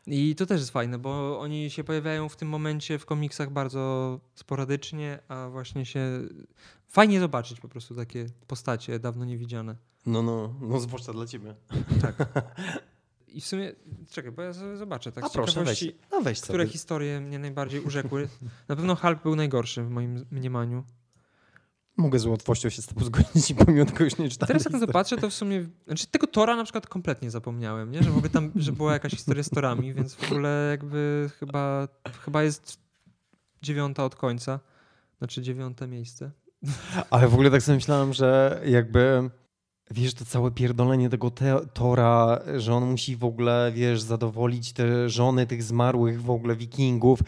[0.06, 4.20] I to też jest fajne, bo oni się pojawiają w tym momencie w komiksach bardzo
[4.34, 6.00] sporadycznie, a właśnie się.
[6.88, 9.76] Fajnie zobaczyć po prostu takie postacie dawno niewidziane.
[10.06, 11.54] No, no, no zwłaszcza dla ciebie.
[13.28, 13.72] I w sumie.
[14.10, 18.28] Czekaj, bo ja zobaczę tak A proszę, weź, no weź które historie mnie najbardziej urzekły.
[18.68, 20.84] Na pewno Hulk był najgorszy w moim mniemaniu.
[21.96, 24.48] Mogę z łatwością się z tobą zgodzić, pomimo tego już nie czytałem.
[24.48, 25.66] Teraz jak na to patrzę, to w sumie.
[25.86, 28.02] Znaczy tego Tora na przykład kompletnie zapomniałem, nie?
[28.02, 31.88] Że w ogóle tam, że była jakaś historia z Torami, więc w ogóle jakby chyba,
[32.24, 32.78] chyba jest
[33.62, 34.60] dziewiąta od końca.
[35.18, 36.30] Znaczy dziewiąte miejsce.
[37.10, 39.30] Ale w ogóle tak sobie myślałem, że jakby
[39.90, 45.08] wiesz, to całe pierdolenie tego te Tora, że on musi w ogóle, wiesz, zadowolić te
[45.08, 47.18] żony tych zmarłych w ogóle wikingów,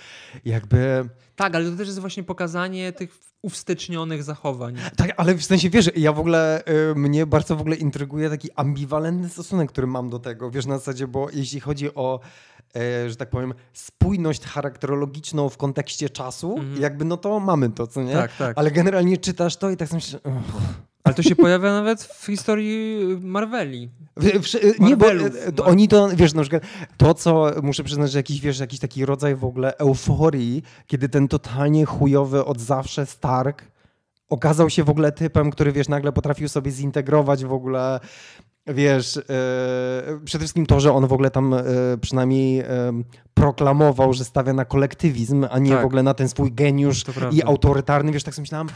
[0.45, 1.09] jakby...
[1.37, 4.75] Tak, ale to też jest właśnie pokazanie tych uwstecznionych zachowań.
[4.97, 8.49] Tak, ale w sensie, wiesz, ja w ogóle, y, mnie bardzo w ogóle intryguje taki
[8.53, 12.21] ambiwalentny stosunek, który mam do tego, wiesz, na zasadzie, bo jeśli chodzi o
[12.77, 16.83] e, że tak powiem, spójność charakterologiczną w kontekście czasu, Mhm.
[16.83, 18.13] jakby no to mamy to, co nie?
[18.13, 18.59] Tak, tak.
[18.59, 20.21] Ale generalnie czytasz to i tak sobie myślisz.
[21.07, 23.91] Ale to się pojawia nawet w historii Marveli.
[24.17, 25.33] W- w- Nie, bo Marvelów.
[25.47, 26.63] e, to oni to, wiesz, na przykład
[26.97, 31.29] to, co muszę przyznać, że jakiś, wiesz, jakiś taki rodzaj w ogóle euforii, kiedy ten
[31.29, 33.63] totalnie chujowy od zawsze Stark
[34.29, 38.01] okazał się w ogóle typem, który, wiesz, nagle potrafił sobie zintegrować w ogóle,
[38.67, 39.23] wiesz, e,
[40.25, 41.63] przede wszystkim to, że on w ogóle tam e,
[42.01, 42.67] przynajmniej e,
[43.35, 45.83] proklamował, że stawia na kolektywizm, a nie Tak.
[45.83, 48.67] w ogóle na ten swój geniusz i autorytarny, wiesz, tak sobie myślałem,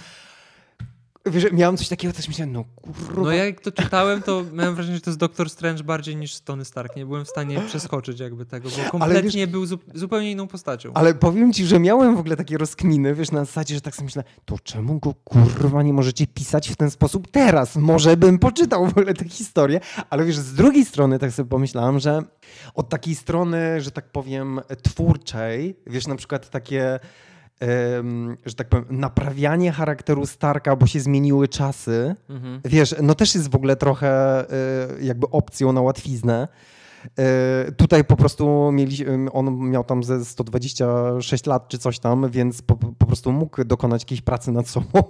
[1.26, 4.74] wiesz, miałem coś takiego, też myślałem, no kurwa, No ja jak to czytałem, to miałem
[4.74, 6.96] wrażenie, że to jest Doctor Strange bardziej niż Tony Stark.
[6.96, 10.92] Nie byłem w stanie przeskoczyć jakby tego, bo kompletnie był zu zupełnie inną postacią.
[10.94, 14.04] Ale powiem ci, że miałem w ogóle takie rozkminy, wiesz, na zasadzie, że tak sobie
[14.04, 17.76] myślę, to czemu go kurwa nie możecie pisać w ten sposób teraz?
[17.76, 22.00] Może bym poczytał w ogóle tę historię, ale wiesz, z drugiej strony tak sobie pomyślałem,
[22.00, 22.22] że
[22.74, 27.00] od takiej strony, że tak powiem, twórczej, wiesz, na przykład takie,
[28.46, 32.60] że tak powiem, naprawianie charakteru Starka, bo się zmieniły czasy, Mhm.
[32.64, 34.42] Wiesz, no też jest w ogóle trochę
[34.98, 36.48] y, jakby opcją na łatwiznę.
[37.68, 38.96] Y, Tutaj po prostu mieli,
[39.32, 44.02] on miał tam ze 126 lat czy coś tam, więc po, po prostu mógł dokonać
[44.02, 45.02] jakiejś pracy nad sobą.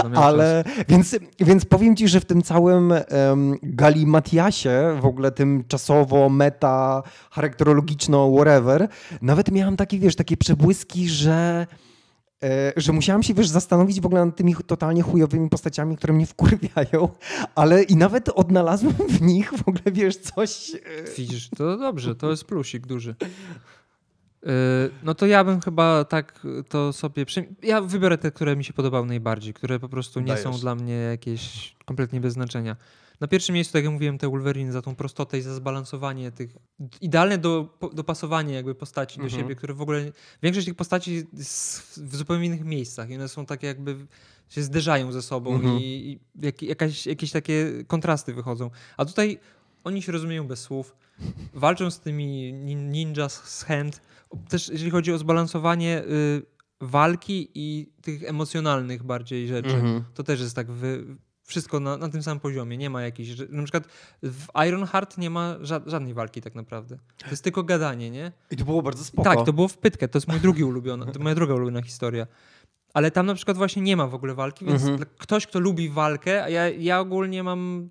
[0.00, 5.64] Prawda, Ale więc, więc powiem ci, że w tym całym um, galimatiasie, w ogóle tym
[5.68, 8.88] czasowo, meta, charakterologiczno, whatever,
[9.22, 11.66] nawet miałam takie, wiesz, takie przebłyski, że
[12.76, 17.08] że musiałam się, wiesz, zastanowić w ogóle nad tymi totalnie chujowymi postaciami, które mnie wkurwiają,
[17.54, 20.72] ale i nawet odnalazłem w nich w ogóle, wiesz, coś...
[20.74, 20.78] e.
[21.18, 23.14] Widzisz, to dobrze, to jest plusik duży.
[24.42, 24.50] Yy,
[25.02, 27.26] No to ja bym chyba tak to sobie.
[27.26, 27.48] Przy...
[27.62, 30.60] Ja wybiorę te, które mi się podobały najbardziej, które po prostu nie są Dajesz.
[30.60, 32.76] dla mnie jakieś kompletnie bez znaczenia.
[33.22, 36.56] Na pierwszym miejscu, tak jak mówiłem, te Wolverine za tą prostotę i za zbalansowanie tych.
[37.00, 39.42] Idealne do, dopasowanie jakby postaci do Mhm.
[39.42, 40.12] siebie, które w ogóle.
[40.42, 44.06] Większość tych postaci jest w zupełnie innych miejscach i one są takie jakby
[44.48, 45.78] się zderzają ze sobą Mhm.
[45.78, 48.70] i, i jak, jakaś, jakieś takie kontrasty wychodzą.
[48.96, 49.38] A tutaj
[49.84, 50.96] oni się rozumieją bez słów,
[51.54, 54.00] walczą z tymi nin- ninja z hand.
[54.48, 56.42] Też jeżeli chodzi o zbalansowanie y,
[56.80, 60.04] walki i tych emocjonalnych bardziej rzeczy, Mhm.
[60.14, 61.04] to też jest tak wy,
[61.52, 62.76] wszystko na, na tym samym poziomie.
[62.76, 63.28] Nie ma jakiejś.
[63.48, 63.84] Na przykład
[64.22, 66.98] w Ironheart nie ma ża- żadnej walki tak naprawdę.
[67.18, 68.32] To jest tylko gadanie, nie?
[68.50, 69.30] I to było bardzo spoko.
[69.34, 70.08] Tak, to było w pytkę.
[70.08, 72.26] To jest mój drugi ulubiony, to moja druga ulubiona historia.
[72.94, 75.08] Ale tam na przykład właśnie nie ma w ogóle walki, więc Mhm.
[75.18, 77.90] ktoś, kto lubi walkę, a ja, ja ogólnie mam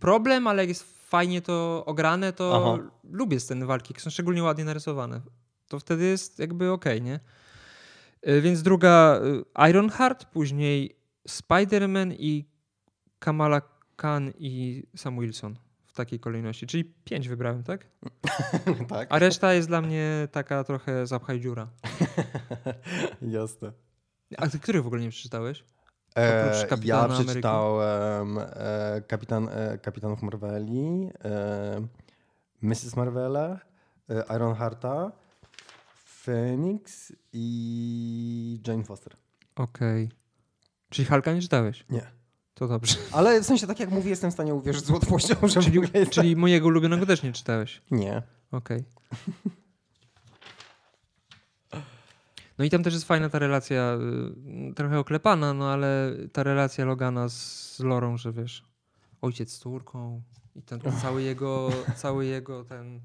[0.00, 2.88] problem, ale jak jest fajnie to ograne, to Aha.
[3.10, 5.20] lubię sceny walki, są szczególnie ładnie narysowane.
[5.68, 7.20] to wtedy jest jakby okej, nie?
[8.28, 9.20] Y, Więc druga
[9.66, 10.96] y, Ironheart, później
[11.28, 12.44] Spider-Man i
[13.22, 13.62] Kamala
[13.96, 15.56] Khan i Sam Wilson
[15.86, 16.66] w takiej kolejności.
[16.66, 17.86] Czyli pięć wybrałem, tak?
[18.88, 19.08] tak?
[19.10, 21.68] A reszta jest dla mnie taka trochę zapchaj dziura.
[23.22, 23.72] Jasne.
[24.38, 25.64] A ty których w ogóle nie przeczytałeś?
[26.16, 31.86] E, Oprócz ja przeczytałem e, kapitan, e, Kapitanów Marveli, e,
[32.62, 32.96] Mrs.
[32.96, 33.60] Marvela,
[34.10, 35.12] e, Ironhearta,
[36.24, 39.16] Phoenix i Jane Foster.
[39.56, 40.10] Okej.
[40.90, 41.84] Czyli Halka nie czytałeś?
[41.90, 42.21] Nie.
[42.62, 42.96] To dobrze.
[43.12, 45.88] Ale w sensie, tak jak mówię, jestem w stanie uwierzyć z łatwością, że w ogóle
[45.94, 46.12] jest...
[46.12, 47.82] Czyli mojego ulubionego też nie czytałeś.
[47.90, 48.22] Nie.
[48.52, 48.84] Okej.
[52.58, 53.98] No i tam też jest fajna ta relacja,
[54.70, 58.64] y, trochę oklepana, no ale ta relacja Logana z Lorą, że wiesz,
[59.20, 60.22] ojciec z córką
[60.56, 63.00] i ten, ten cały jego, cały jego ten,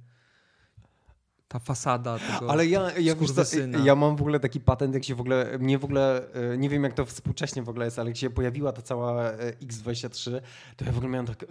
[1.48, 2.52] ta fasada tego.
[2.52, 3.80] Ale ja, ja, skurwysyna.
[3.80, 6.70] ja mam w ogóle taki patent, jak się w ogóle, mnie w ogóle, e, nie
[6.70, 10.42] wiem jak to współcześnie w ogóle jest, ale jak się pojawiła ta cała e, X23,
[10.78, 11.46] to ja w ogóle miałem tak,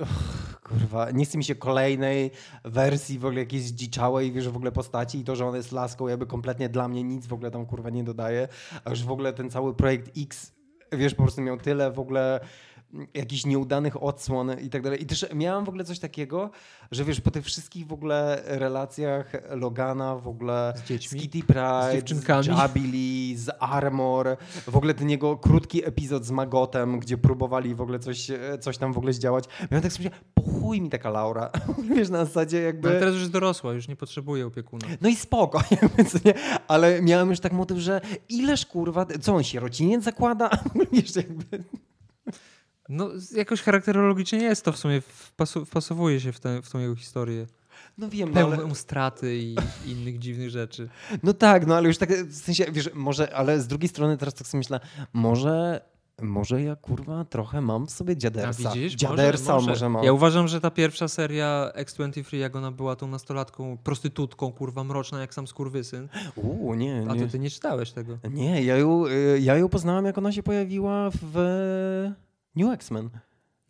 [0.68, 2.30] kurwa, nie chce mi się kolejnej
[2.64, 6.08] wersji w ogóle jakiejś zdziczałej, wiesz, w ogóle postaci i to, że ona jest laską,
[6.08, 8.48] jakby kompletnie dla mnie nic w ogóle tam kurwa nie dodaje,
[8.84, 10.52] a już w ogóle ten cały projekt X,
[10.92, 12.40] wiesz, po prostu miał tyle w ogóle
[13.14, 15.02] jakichś nieudanych odsłon i tak dalej.
[15.02, 16.50] I też miałem w ogóle coś takiego,
[16.90, 21.20] że wiesz, po tych wszystkich w ogóle relacjach Logana w ogóle Z dziećmi?
[21.20, 26.30] z Kitty Pryde, Z z Jabili, z Armor, w ogóle ten jego krótki epizod z
[26.30, 28.30] Magotem, gdzie próbowali w ogóle coś,
[28.60, 29.44] coś tam w ogóle zdziałać.
[29.70, 31.50] Miałem tak sobie, po chuj mi taka Laura.
[31.96, 32.88] wiesz, na zasadzie No, jakby...
[32.88, 34.86] ale teraz już jest dorosła, już nie potrzebuje opiekuna.
[35.00, 35.60] No i spoko,
[36.24, 36.34] nie?
[36.68, 40.50] ale miałem już tak motyw, że ileż kurwa, co on sierociniec zakłada?
[40.92, 41.64] Wiesz, jakby...
[42.88, 46.94] No jakoś charakterologicznie jest to w sumie, wpasu, wpasowuje się w, tę w tą jego
[46.94, 47.46] historię.
[47.98, 49.56] No wiem, no, Pełną ale, straty i
[49.92, 50.88] innych dziwnych rzeczy.
[51.22, 54.34] no tak, no ale już tak w sensie, wiesz, może, ale z drugiej strony teraz
[54.34, 54.80] tak sobie myślę,
[55.12, 55.80] może,
[56.22, 58.70] może ja kurwa trochę mam w sobie A dziadersa.
[58.72, 58.94] widzisz?
[58.94, 60.04] dziadersa może, może mam.
[60.04, 65.20] Ja uważam, że ta pierwsza seria X23, jak ona była tą nastolatką, prostytutką, kurwa, mroczna,
[65.20, 66.08] jak sam skurwysyn.
[66.36, 67.20] Uuu, nie, A nie.
[67.26, 68.18] to ty nie czytałeś tego.
[68.30, 71.36] Nie, ja ją, y, ja ją poznałem, jak ona się pojawiła w
[72.56, 73.10] New X-Men.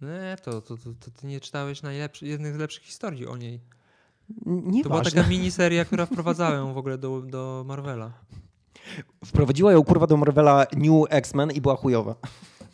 [0.02, 3.60] Nie, to, to, to, to ty nie czytałeś najlepszy, jednych z lepszych historii o niej.
[4.46, 8.12] Nie To była taka miniseria, która wprowadzała ją w ogóle do, do Marvela.
[9.24, 12.14] Wprowadziła ją kurwa do Marvela New X-Men i była chujowa.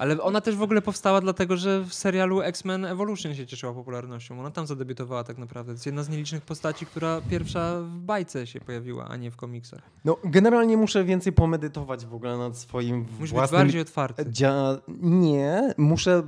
[0.02, 4.40] Ale ona też w ogóle powstała dlatego, że w serialu X-Men Evolution się cieszyła popularnością.
[4.40, 5.72] Ona tam zadebiutowała tak naprawdę.
[5.72, 9.36] To jest jedna z nielicznych postaci, która pierwsza w bajce się pojawiła, a nie w
[9.36, 9.80] komiksach.
[10.04, 13.60] No, generalnie muszę więcej pomedytować w ogóle nad swoim Musisz być własnym...
[13.60, 14.24] bardziej otwarty.
[14.28, 14.78] Dzia...
[15.02, 16.22] Nie, muszę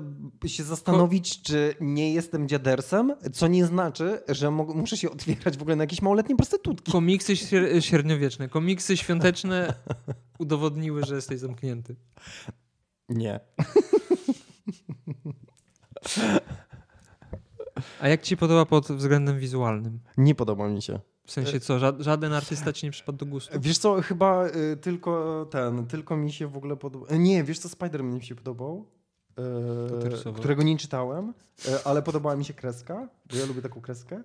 [0.46, 5.62] się zastanowić, czy nie jestem dziadersem, co nie znaczy, że mo- muszę się otwierać w
[5.62, 6.92] ogóle na jakieś małoletnie prostytutki.
[6.92, 9.74] Komiksy śre- średniowieczne, komiksy świąteczne
[10.38, 11.96] udowodniły, że jesteś zamknięty.
[13.08, 13.40] Nie.
[18.00, 20.00] A jak ci podoba pod względem wizualnym?
[20.16, 21.00] Nie podoba mi się.
[21.26, 23.60] W sensie co, ża- żaden artysta ci nie przypadł do gustu?
[23.60, 27.18] Wiesz co, chyba y, tylko ten, tylko mi się w ogóle podobał.
[27.18, 28.86] Nie, wiesz co, Spider-Man mi się podobał.
[30.28, 31.34] Y, którego nie czytałem,
[31.68, 34.22] y, ale podobała mi się kreska, bo ja lubię taką kreskę.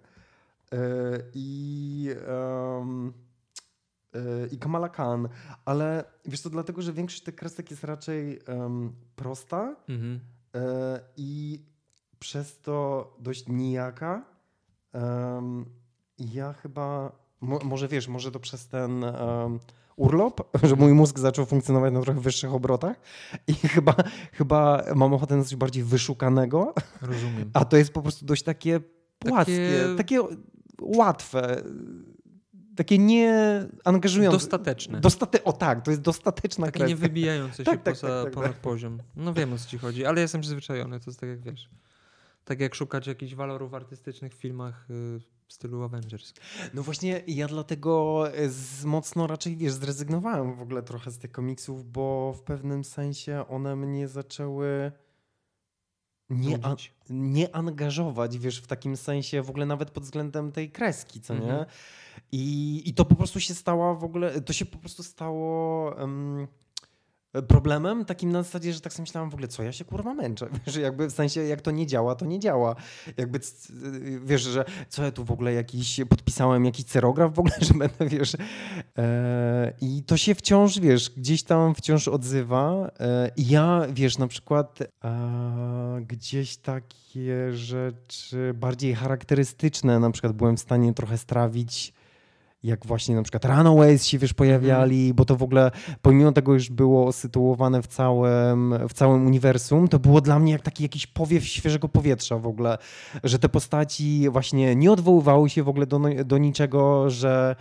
[1.34, 3.14] I, y,
[4.52, 5.30] I Kamala Khan,
[5.66, 10.20] ale wiesz co, dlatego, że większość tych kresek jest raczej em, prosta Mhm.
[10.56, 11.62] e, i
[12.20, 14.26] przez to dość nijaka.
[16.18, 19.60] I ja chyba, mo, może wiesz, może to przez ten em,
[19.96, 23.00] urlop, że mój mózg zaczął funkcjonować na trochę wyższych obrotach
[23.48, 23.96] i chyba,
[24.34, 27.52] chyba mam ochotę na coś bardziej wyszukanego, Rozumiem.
[27.54, 28.80] a to jest po prostu dość takie
[29.20, 30.20] płaskie, takie,
[30.82, 31.64] łatwe,
[32.80, 34.38] takie nie angażujące.
[34.38, 35.02] Dostateczne.
[35.02, 36.90] Dostate o tak, to jest dostateczna Takie kreska.
[36.90, 38.62] nie wybijające się Tak, tak, poza, tak, tak, ponad tak.
[38.62, 39.02] poziom.
[39.16, 41.70] No wiem o co ci chodzi, ale jestem przyzwyczajony, to jest tak jak wiesz.
[42.46, 46.34] Tak jak szukać jakichś walorów artystycznych w filmach y, w stylu Avengers.
[46.74, 51.32] No właśnie ja dlatego e, z, mocno raczej, wiesz, zrezygnowałem w ogóle trochę z tych
[51.32, 54.92] komiksów, bo w pewnym sensie one mnie zaczęły
[56.30, 56.76] nie, a,
[57.10, 61.42] nie angażować, wiesz, w takim sensie w ogóle nawet pod względem tej kreski, co nie?
[61.42, 61.66] Mhm.
[62.32, 66.48] I, I to po prostu się stało w ogóle, to się po prostu stało em,
[67.48, 70.50] problemem takim na zasadzie, że tak sobie myślałem w ogóle, co ja się kurwa męczę,
[70.68, 72.76] że jakby w sensie jak to nie działa, to nie działa.
[73.18, 73.74] Jakby, c-
[74.24, 78.18] wiesz, że co ja tu w ogóle jakiś, podpisałem jakiś cerograf w ogóle, że będę,
[78.18, 78.36] wiesz.
[78.98, 82.92] E, I to się wciąż, wiesz, gdzieś tam wciąż odzywa.
[83.00, 90.58] E, I ja, wiesz, na przykład e, gdzieś takie rzeczy bardziej charakterystyczne na przykład byłem
[90.58, 91.94] w stanie trochę strawić
[92.64, 96.70] jak właśnie na przykład Runaways się wiesz pojawiali, bo to w ogóle pomimo tego już
[96.70, 101.46] było sytuowane w całym, w całym uniwersum, to było dla mnie jak taki jakiś powiew
[101.46, 102.78] świeżego powietrza w ogóle,
[103.24, 107.56] że te postaci właśnie nie odwoływały się w ogóle do, do niczego, że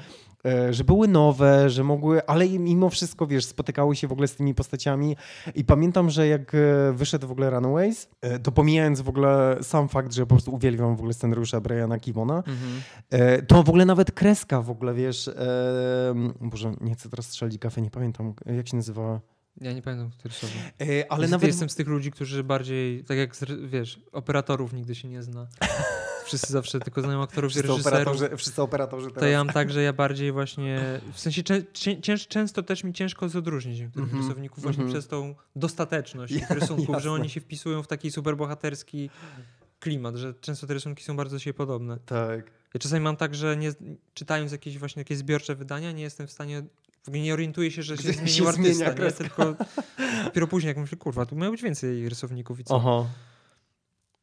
[0.71, 4.55] że były nowe, że mogły, ale mimo wszystko, wiesz, spotykały się w ogóle z tymi
[4.55, 5.17] postaciami
[5.55, 6.59] i pamiętam, że jak e,
[6.93, 10.97] wyszedł w ogóle Runaways, e, to pomijając w ogóle sam fakt, że po prostu uwielbiam
[10.97, 12.81] w ogóle scenariusza Briana Kivona, Mhm.
[13.11, 15.35] E, To w ogóle nawet kreska w ogóle, wiesz, e,
[16.41, 19.21] Boże, nie chcę teraz strzelić kafę, nie pamiętam, e, jak się nazywa.
[19.61, 20.55] Ja nie pamiętam, który słowo.
[20.81, 21.47] E, Ale Ale nawet...
[21.47, 23.31] jestem z tych ludzi, którzy bardziej, tak jak
[23.65, 25.47] wiesz, operatorów nigdy się nie zna.
[26.25, 27.87] Wszyscy zawsze tylko znają aktorów i wszyscy reżyserów.
[28.01, 29.21] operatorzy, wszyscy operatorzy teraz.
[29.21, 31.43] To ja mam tak, że ja bardziej właśnie, w sensie
[32.03, 34.93] cięż, często też mi ciężko jest odróżnić niektórych Mhm, rysowników właśnie mhm.
[35.01, 39.11] przez tą dostateczność Ja- rysunków, że oni się wpisują w taki superbohaterski
[39.81, 41.99] klimat, że często te rysunki są bardzo siebie podobne.
[42.07, 42.51] Tak.
[42.75, 43.73] Ja czasami mam tak, że nie,
[44.15, 46.63] czytając jakieś właśnie takie zbiorcze wydania, nie jestem w stanie,
[47.09, 49.13] w ogóle nie orientuję się, że się Gdzie zmienił się artysta, zmienia nie?
[49.13, 49.55] tylko
[50.25, 52.77] dopiero później jak myślę, kurwa, tu miało być więcej rysowników i co?
[52.77, 53.07] Aha.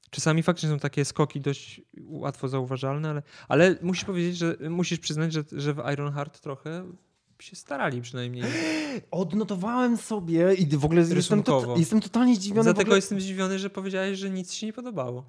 [0.09, 5.33] Czasami faktycznie są takie skoki dość łatwo zauważalne, ale, ale musisz powiedzieć, że musisz przyznać,
[5.33, 6.85] że, że w Ironheart trochę
[7.39, 8.43] się starali przynajmniej.
[9.11, 12.63] Odnotowałem sobie i w ogóle jestem, to, jestem totalnie zdziwiony.
[12.63, 15.25] Dlatego ogóle, jestem zdziwiony, że powiedziałeś, że nic ci nie podobało.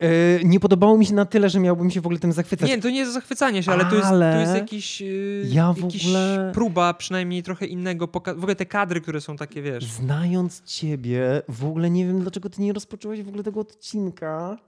[0.00, 0.08] E,
[0.44, 2.68] nie podobało mi się na tyle, że miałbym się w ogóle tym zachwycać.
[2.68, 5.72] Nie, to nie jest zachwycanie się, ale, tu, jest, tu Ale jest jakiś, yy, ja
[5.72, 9.62] w jakiś ogóle- próba przynajmniej trochę innego poka- W ogóle te kadry, które są takie,
[9.62, 9.84] wiesz...
[9.84, 14.58] Znając ciebie, w ogóle nie wiem, dlaczego ty nie rozpocząłeś w ogóle tego odcinka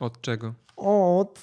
[0.00, 0.54] Od czego?
[0.76, 1.38] od...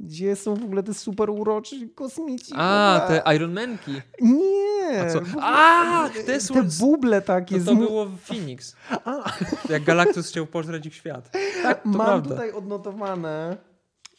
[0.00, 2.52] Gdzie są w ogóle te super uroczy kosmici?
[2.56, 3.92] A, te Ironmanki.
[4.20, 5.00] Nie!
[5.00, 5.20] A co?
[5.20, 6.38] w ogóle- A, te.
[6.40, 7.58] Te buble takie.
[7.58, 8.76] To, to było w Phoenix.
[9.04, 9.32] A,
[9.68, 11.30] Jak Galactus chciał pożreć ich świat.
[11.62, 12.30] Tak, to mam prawda.
[12.30, 13.56] tutaj odnotowane.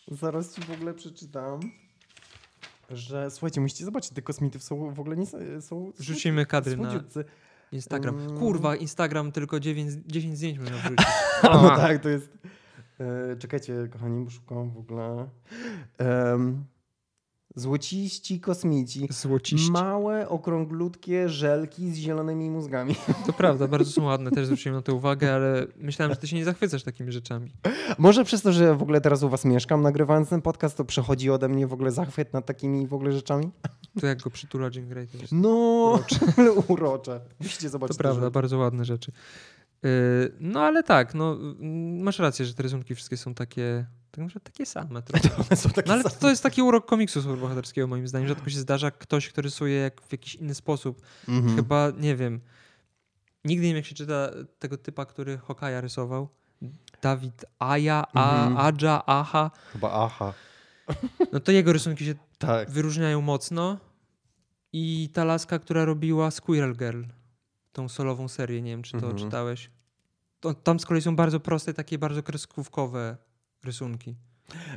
[0.07, 1.59] Zaraz ci w ogóle przeczytam.
[2.89, 5.25] Że słuchajcie, musicie zobaczyć, te kosmity są w ogóle nie
[5.61, 5.91] są.
[5.99, 7.25] Wrzucimy kadry na słodziutcy.
[7.71, 8.19] Instagram.
[8.19, 8.37] Mm.
[8.39, 11.07] Kurwa, Instagram tylko 9, 10 zdjęć można wrzucić.
[11.43, 12.29] No tak, to jest.
[13.01, 15.27] E, czekajcie, kochani, bo szukam w ogóle.
[15.97, 16.63] Em,
[17.55, 19.07] złociści kosmici.
[19.09, 19.71] Złociści.
[19.71, 22.95] Małe, okrąglutkie żelki z zielonymi mózgami.
[23.25, 26.35] To prawda, bardzo są ładne, też zwróciłem na to uwagę, ale myślałem, że ty się
[26.35, 27.51] nie zachwycasz takimi rzeczami.
[27.97, 31.29] Może przez to, że w ogóle teraz u was mieszkam, nagrywając ten podcast, to przechodzi
[31.29, 33.51] ode mnie w ogóle zachwyt nad takimi w ogóle rzeczami?
[33.99, 35.17] To jak go przytula Jean Grey, to.
[35.31, 36.19] No, urocze.
[36.73, 37.21] urocze.
[37.39, 37.97] Musicie To zobaczyć.
[37.97, 38.31] te prawda, rzeczy.
[38.31, 39.11] bardzo ładne rzeczy.
[39.83, 39.89] Yy,
[40.39, 44.51] No ale tak, no mm, masz rację, że te rysunki wszystkie są takie, tak naprawdę
[44.51, 45.01] takie same.
[45.03, 45.29] trochę.
[45.29, 46.15] Takie No ale same.
[46.15, 48.27] to jest taki urok komiksu superbohaterskiego moim zdaniem.
[48.27, 51.01] Rzadko się zdarza ktoś, kto rysuje jak w jakiś inny sposób.
[51.27, 51.55] Mhm.
[51.55, 52.41] Chyba, nie wiem,
[53.45, 54.29] nigdy nie wiem jak się czyta
[54.59, 56.29] tego typa, który Hokaja rysował.
[57.01, 58.57] Dawid Aja, A, Mhm.
[58.57, 59.51] Adja, Aha.
[59.73, 60.33] Chyba aha.
[61.31, 62.69] No to jego rysunki się Tak.
[62.71, 63.77] wyróżniają mocno.
[64.73, 67.01] I ta laska, która robiła Squirrel Girl,
[67.73, 69.17] tą solową serię, nie wiem czy to Mhm.
[69.17, 69.69] czytałeś.
[70.39, 73.17] To, tam z kolei są bardzo proste, takie bardzo kreskówkowe
[73.63, 74.15] rysunki.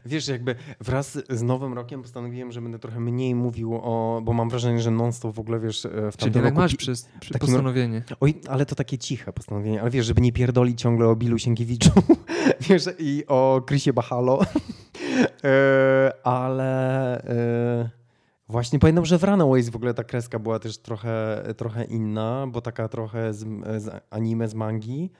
[0.07, 4.20] Wiesz, jakby wraz z Nowym Rokiem postanowiłem, że będę trochę mniej mówił o...
[4.24, 6.61] Bo mam wrażenie, że non-stop w ogóle, wiesz, e, w Czyli tamtym jak roku...
[6.62, 8.03] masz przez, przy postanowienie.
[8.20, 9.80] Oj, ale to takie ciche postanowienie.
[9.80, 11.90] Ale wiesz, żeby nie pierdolić ciągle o Bilu Sienkiewiczu
[12.68, 14.40] wiesz, i o Krysie Bachalo.
[15.45, 17.90] e, ale e,
[18.49, 22.61] właśnie pamiętam, że w Runaways w ogóle ta kreska była też trochę, trochę inna, bo
[22.61, 23.45] taka trochę z,
[23.82, 25.11] z anime, z mangi.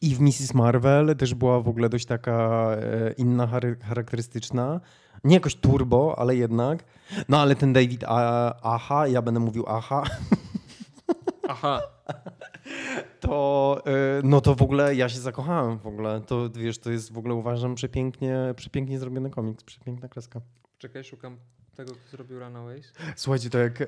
[0.00, 0.54] I w Mrs.
[0.54, 3.48] Marvel też była w ogóle dość taka e, inna,
[3.82, 4.80] charakterystyczna.
[5.24, 6.84] Nie jakoś turbo, ale jednak.
[7.28, 10.02] No ale ten David A- Aha, ja będę mówił Aha,
[11.48, 11.82] Aha.
[13.20, 13.82] to
[14.18, 16.20] y, no to w ogóle ja się zakochałem w ogóle.
[16.20, 20.40] To wiesz, to jest w ogóle uważam przepięknie, przepięknie zrobiony komiks, przepiękna kreska.
[20.78, 21.36] Czekaj, szukam
[21.74, 22.92] tego, kto zrobił Runaways.
[23.16, 23.86] Słuchajcie, to jak y,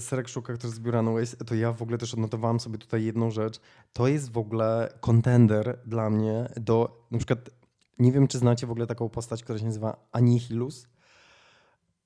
[0.00, 3.60] Serek szuka, kto z Runaways, to ja w ogóle też odnotowałem sobie tutaj jedną rzecz.
[3.92, 7.50] To jest w ogóle kontender dla mnie do, na przykład,
[7.98, 10.86] nie wiem czy znacie w ogóle taką postać, która się nazywa Anihilus.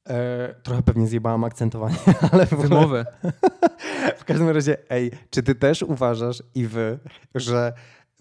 [0.09, 1.97] E, trochę pewnie zjebałam akcentowanie,
[2.33, 2.69] ale w ogóle...
[2.69, 3.07] Wymowę.
[4.19, 6.99] W każdym razie, ej, czy ty też uważasz i wy,
[7.35, 7.73] że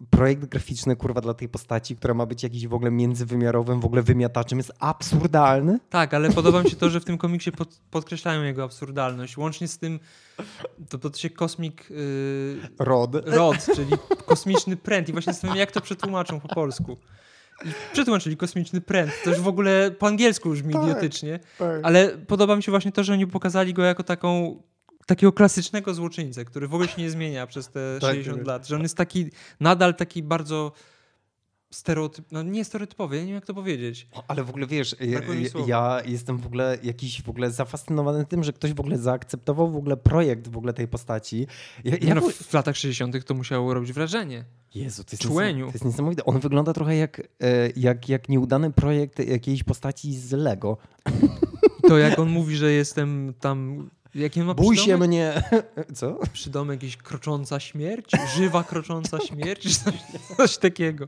[0.09, 4.01] projekt graficzny, kurwa, dla tej postaci, która ma być jakiś w ogóle międzywymiarowym, w ogóle
[4.01, 5.79] wymiataczem, jest absurdalny?
[5.89, 9.37] Tak, ale podoba mi się to, że w tym komiksie pod, podkreślają jego absurdalność.
[9.37, 9.99] Łącznie z tym,
[10.89, 11.97] to, to się kosmik yy,
[12.79, 13.15] Rod.
[13.25, 13.91] rod, czyli
[14.25, 15.09] kosmiczny pręt.
[15.09, 16.97] I właśnie zastanawiam jak to przetłumaczą po polsku.
[17.65, 19.11] I przetłumaczyli kosmiczny pręt.
[19.23, 20.83] To już w ogóle po angielsku brzmi Tak.
[20.83, 21.39] idiotycznie.
[21.57, 21.79] Tak.
[21.83, 24.61] Ale podoba mi się właśnie to, że oni pokazali go jako taką
[25.09, 28.47] takiego klasycznego złoczyńcę, który w ogóle się nie zmienia przez te Tak, 60 tak.
[28.47, 28.67] lat.
[28.67, 29.25] Że on jest taki,
[29.59, 30.71] nadal taki bardzo
[31.71, 34.07] stereotyp, no nie stereotypowy, ja nie wiem jak to powiedzieć.
[34.27, 35.19] Ale w ogóle wiesz, ja,
[35.67, 39.75] ja- jestem w ogóle jakiś w ogóle zafascynowany tym, że ktoś w ogóle zaakceptował w
[39.75, 41.47] ogóle projekt w ogóle tej postaci.
[41.83, 43.25] Ja, Ja ja no, w- w latach 60.
[43.25, 44.45] to musiało robić wrażenie.
[44.75, 45.65] Jezu, to jest, Czułeniu.
[45.67, 46.25] to jest niesamowite.
[46.25, 47.23] On wygląda trochę jak, e,
[47.75, 50.77] jak, jak nieudany projekt jakiejś postaci z Lego.
[51.87, 53.89] To jak on mówi, że jestem tam.
[54.15, 55.43] Jaki on ma Bój się mnie.
[55.95, 56.19] Co?
[56.33, 58.11] Przydomek jakiś krocząca śmierć?
[58.35, 59.61] Żywa krocząca śmierć?
[59.61, 59.93] Czy Coś,
[60.37, 61.07] coś takiego.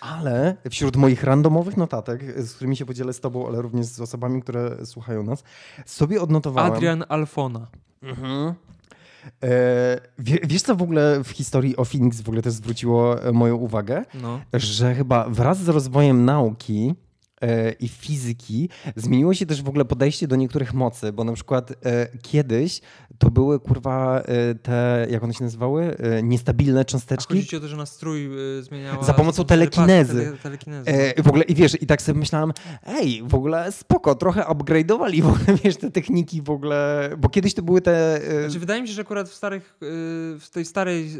[0.00, 4.42] Ale wśród moich randomowych notatek, z którymi się podzielę z tobą, ale również z osobami,
[4.42, 5.44] które słuchają nas,
[5.86, 6.72] sobie odnotowałem...
[6.72, 7.66] Adrian Alfona.
[8.02, 8.54] Mhm.
[9.42, 13.32] E, wie, wiesz, co w ogóle w historii o Phoenix w ogóle też zwróciło e,
[13.32, 14.04] moją uwagę?
[14.22, 14.40] No.
[14.52, 16.94] Że chyba wraz z rozwojem nauki
[17.80, 22.08] i fizyki zmieniło się też w ogóle podejście do niektórych mocy, bo na przykład e,
[22.22, 22.80] kiedyś
[23.18, 25.96] to były kurwa e, te, jak one się nazywały?
[25.98, 27.34] E, niestabilne A cząsteczki.
[27.34, 28.30] chodzi ci o to, że nastrój
[28.60, 29.04] zmieniała...
[29.04, 30.24] Za pomocą telekinezy.
[30.24, 30.90] Tele, telekinezy.
[30.90, 32.52] E, w ogóle i wiesz, i tak sobie myślałam,
[32.86, 37.54] ej, w ogóle spoko, trochę upgrade'owali w ogóle, wiesz, te techniki w ogóle, bo kiedyś
[37.54, 38.16] to były te...
[38.28, 39.76] E, Znaczy, wydaje mi się, że akurat w starych,
[40.40, 41.10] w tej starej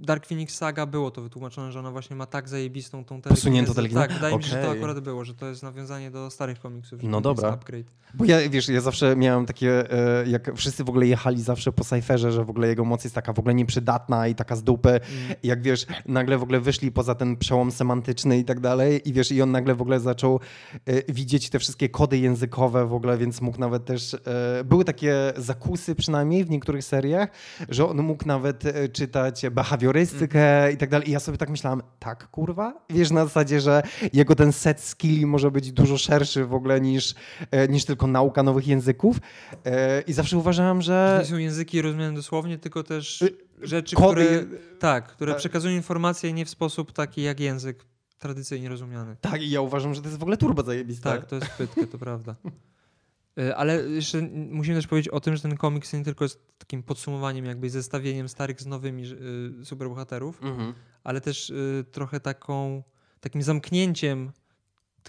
[0.00, 3.34] Dark Phoenix saga było to wytłumaczone, że ona właśnie ma tak zajebistą tą telekinezę.
[3.40, 4.08] Posuniętą telekinezę?
[4.08, 7.02] Tak, wydaje mi się, że to akurat było, że to jest nawiązanie do starych komiksów.
[7.02, 7.48] No dobra.
[7.48, 7.98] Upgrade.
[8.14, 11.84] Bo ja, wiesz, ja zawsze miałem takie, e, jak wszyscy w ogóle jechali zawsze po
[11.84, 14.88] Cypherze, że w ogóle jego moc jest taka w ogóle nieprzydatna i taka z dupy.
[14.88, 15.02] Mm.
[15.42, 19.32] Jak wiesz, nagle w ogóle wyszli poza ten przełom semantyczny i tak dalej i wiesz,
[19.32, 20.40] i on nagle w ogóle zaczął
[20.86, 24.18] e, widzieć te wszystkie kody językowe w ogóle, więc mógł nawet też, e,
[24.64, 27.28] były takie zakusy przynajmniej w niektórych seriach,
[27.68, 31.08] że on mógł nawet czytać behawiorystykę i tak dalej.
[31.08, 32.74] I ja sobie tak myślałam, tak kurwa?
[32.90, 37.14] Wiesz, na zasadzie, że jego ten set skilli może być dużo szerszy w ogóle niż,
[37.50, 39.16] e, niż tylko nauka nowych języków.
[39.64, 43.96] E, I zawsze uważałem, To że nie są języki rozumiane dosłownie, tylko też Y, rzeczy,
[43.96, 44.24] kody...
[44.24, 45.38] które, tak, które Tak.
[45.38, 47.84] przekazują informacje nie w sposób taki jak język
[48.18, 49.16] tradycyjnie rozumiany.
[49.20, 51.02] Tak, i ja uważam, że to jest w ogóle turbo zajebiste.
[51.10, 52.34] Tak, to jest pytkę, to prawda.
[53.38, 56.82] Y, Ale jeszcze musimy też powiedzieć o tym, że ten komiks nie tylko jest takim
[56.82, 59.04] podsumowaniem, jakby zestawieniem starych z nowymi
[59.64, 60.74] superbohaterów, Mhm.
[61.04, 61.52] ale też
[61.92, 62.82] trochę taką,
[63.20, 64.32] takim zamknięciem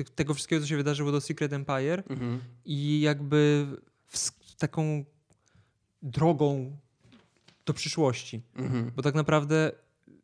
[0.04, 2.40] ty- tego wszystkiego, co się wydarzyło do Secret Empire Mhm.
[2.66, 3.68] i jakby
[4.12, 5.06] ws- taką
[6.04, 6.78] drogą
[7.66, 8.42] do przyszłości.
[8.56, 8.92] Mhm.
[8.96, 9.72] Bo tak naprawdę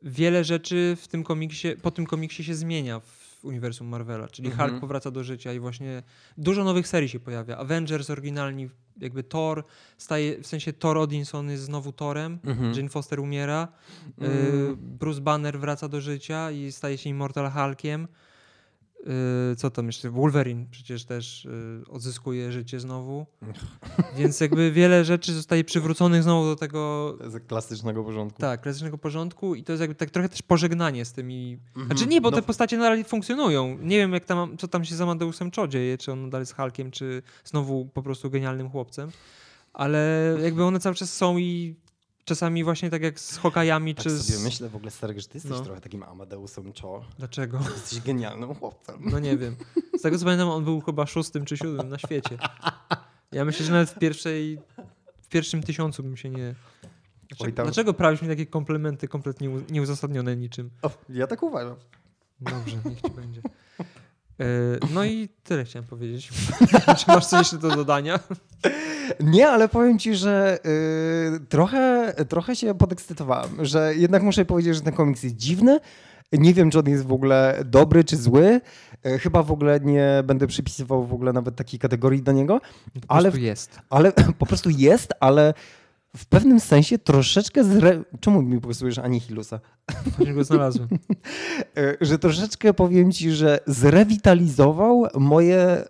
[0.03, 4.27] wiele rzeczy w tym komiksie, po tym komiksie się zmienia w uniwersum Marvela.
[4.27, 4.69] Czyli Mhm.
[4.69, 6.03] Hulk powraca do życia i właśnie
[6.37, 7.57] dużo nowych serii się pojawia.
[7.57, 9.63] Avengers oryginalni, jakby Thor,
[9.97, 12.73] staje, w sensie Thor Odinson jest znowu Thorem, Mhm.
[12.73, 13.67] Jane Foster umiera,
[14.17, 14.77] Mm.
[14.79, 18.07] Bruce Banner wraca do życia i staje się Immortal Hulkiem.
[19.51, 20.09] Y, Co tam jeszcze?
[20.09, 23.25] Wolverine przecież też y, odzyskuje życie znowu.
[24.17, 27.13] Więc jakby wiele rzeczy zostaje przywróconych znowu do tego
[27.47, 28.41] klasycznego porządku.
[28.41, 31.57] tak, klasycznego porządku i to jest jakby tak trochę też pożegnanie z tymi...
[31.67, 31.85] Mhm.
[31.85, 33.77] Znaczy nie, bo No, te postacie nadal funkcjonują.
[33.81, 36.55] Nie wiem, jak tam, co tam się z Amadeusem Cho dzieje, czy on nadal jest
[36.55, 39.09] Hulkiem, czy znowu po prostu genialnym chłopcem.
[39.73, 41.75] Ale jakby one cały czas są i
[42.25, 44.43] czasami właśnie tak jak z Hokajami, tak czy sobie z...
[44.43, 45.59] myślę w ogóle, Starek, że ty jesteś No.
[45.61, 47.05] trochę takim Amadeusem Cho.
[47.17, 47.59] Dlaczego?
[47.75, 48.95] Jesteś genialnym chłopcem.
[48.99, 49.55] No nie wiem.
[49.97, 52.37] Z tego co pamiętam, on był chyba szóstym czy siódmym na świecie.
[53.31, 54.59] Ja myślę, że nawet w pierwszej...
[55.21, 56.55] W pierwszym tysiącu bym się nie...
[57.27, 60.69] Dlaczego, Oj, tam- dlaczego prawisz mi takie komplementy kompletnie nieuzasadnione niczym?
[60.81, 61.75] O, ja tak uważam.
[62.41, 63.41] Dobrze, niech ci będzie.
[64.39, 64.45] E,
[64.93, 66.29] No i tyle chciałem powiedzieć.
[66.97, 68.19] Czy masz coś jeszcze do dodania?
[69.19, 70.59] Nie, ale powiem ci, że
[71.35, 75.79] y, trochę, trochę się podekscytowałem, że jednak muszę powiedzieć, że ten komiks jest dziwny.
[76.33, 78.61] Nie wiem, czy on jest w ogóle dobry czy zły.
[79.05, 82.61] Y, Chyba w ogóle nie będę przypisywał w ogóle nawet takiej kategorii do niego,
[82.93, 83.79] Po Ale jest.
[83.89, 85.53] ale po prostu jest, ale
[86.15, 88.03] w pewnym sensie troszeczkę zre...
[88.19, 89.59] Czemu mi popisujesz Anihilusa?
[90.05, 90.87] Właśnie go znalazłem.
[91.77, 95.83] Y, Że troszeczkę powiem ci, że zrewitalizował moje...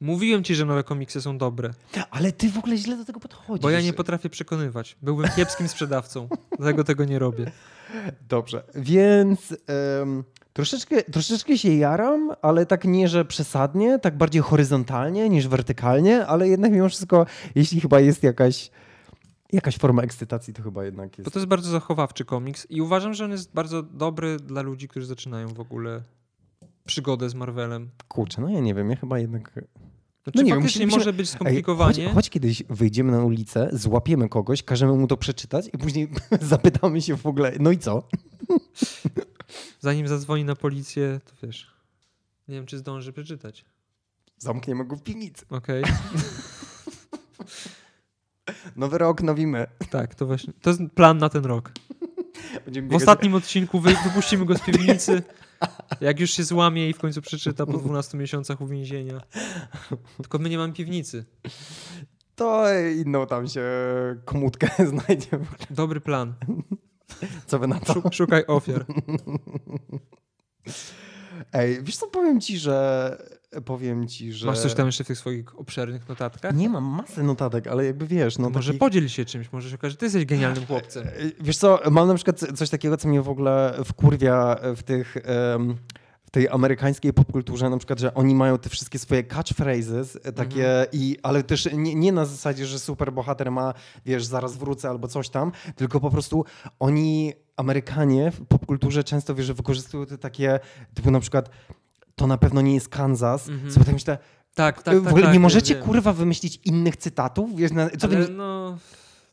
[0.00, 1.70] Mówiłem ci, że nowe komiksy są dobre,
[2.10, 3.62] Ale ty w ogóle źle do tego podchodzisz.
[3.62, 4.96] bo ja nie potrafię przekonywać.
[5.02, 6.28] Byłbym kiepskim sprzedawcą,
[6.58, 7.50] dlatego tego nie robię.
[8.28, 9.56] Dobrze, więc
[10.00, 16.26] em, troszeczkę, troszeczkę się jaram, ale tak nie, że przesadnie, tak bardziej horyzontalnie niż wertykalnie,
[16.26, 18.70] ale jednak mimo wszystko, jeśli chyba jest jakaś,
[19.52, 21.32] jakaś forma ekscytacji, to chyba jednak Bo jest.
[21.32, 25.06] to jest bardzo zachowawczy komiks i uważam, że on jest bardzo dobry dla ludzi, którzy
[25.06, 26.02] zaczynają w ogóle
[26.86, 27.90] przygodę z Marvelem.
[28.08, 29.52] Kurczę, no ja nie wiem, ja chyba jednak...
[30.22, 32.04] Znaczy, No nie wiem, musimy- może być Ej, skomplikowanie.
[32.04, 36.08] chodź, chodź kiedyś wyjdziemy na ulicę, złapiemy kogoś, każemy mu to przeczytać i później
[36.40, 38.02] zapytamy się w ogóle, no i co?
[39.80, 41.70] Zanim zadzwoni na policję, to wiesz.
[42.48, 43.64] Nie wiem, czy zdąży przeczytać.
[44.38, 45.44] Zamkniemy go w piwnicy.
[45.50, 45.84] Okej.
[48.76, 49.66] Nowy rok, nowi my.
[49.90, 50.52] Tak, to właśnie.
[50.62, 51.72] To jest plan na ten rok.
[52.64, 55.22] Będziemy W biegać- ostatnim odcinku wy, wypuścimy go z piwnicy
[56.00, 59.20] Jak już się złamie i w końcu przeczyta po 12 miesiącach uwięzienia.
[60.16, 61.24] Tylko my nie mamy piwnicy.
[62.34, 62.64] To
[62.96, 63.62] inną tam się
[64.24, 65.28] komutkę znajdzie.
[65.70, 66.34] Dobry plan.
[67.46, 67.92] Co wy na to?
[67.94, 68.84] Szuk- Szukaj ofiar.
[71.52, 73.16] Ej, wiesz co, powiem ci, że...
[73.64, 74.46] Powiem ci, że...
[74.46, 76.54] Masz coś tam jeszcze w tych swoich obszernych notatkach?
[76.56, 79.74] Nie mam masy notatek, ale jakby wiesz, no Może takich- podziel się czymś, może się
[79.74, 81.06] okaże, że ty jesteś genialnym chłopcem.
[81.08, 81.10] E,
[81.40, 85.16] Wiesz co, mam na przykład coś takiego, co mnie w ogóle wkurwia w tych...
[86.22, 90.86] w tej amerykańskiej popkulturze, na przykład, że oni mają te wszystkie swoje catchphrases, e, takie,
[90.92, 93.74] i, ale też nie, nie na zasadzie, że super bohater ma,
[94.06, 96.44] wiesz, zaraz wrócę albo coś tam, tylko po prostu
[96.78, 100.60] oni, Amerykanie w popkulturze często, wiesz, że wykorzystują te takie,
[100.94, 101.50] typu na przykład,
[102.16, 103.72] to na pewno nie jest Kansas, Mhm.
[103.72, 104.18] sobie tak myślę,
[104.54, 105.08] Tak, tak, w tak.
[105.12, 105.84] ogóle tak, nie możecie, wiem.
[105.84, 107.56] kurwa, wymyślić innych cytatów?
[107.56, 108.32] Wiesz, na, co Ale wy...
[108.32, 108.78] no,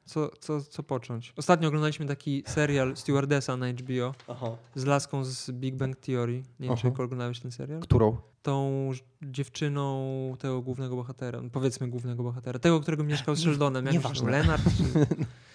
[0.06, 1.34] co, co, co począć?
[1.38, 4.48] Ostatnio oglądaliśmy taki serial Stewardessa na HBO Aha.
[4.76, 6.44] z laską z Big Bang Theory.
[6.60, 7.04] Nie wiem, czy Aha.
[7.04, 7.80] oglądałeś ten serial?
[7.80, 8.18] Którą?
[8.42, 13.86] Tą dziewczyną tego głównego bohatera, no powiedzmy głównego bohatera, tego, którego mieszkał z Sheldonem.
[13.86, 14.22] Jak?
[14.26, 14.64] Leonard?
[14.64, 14.84] Czy...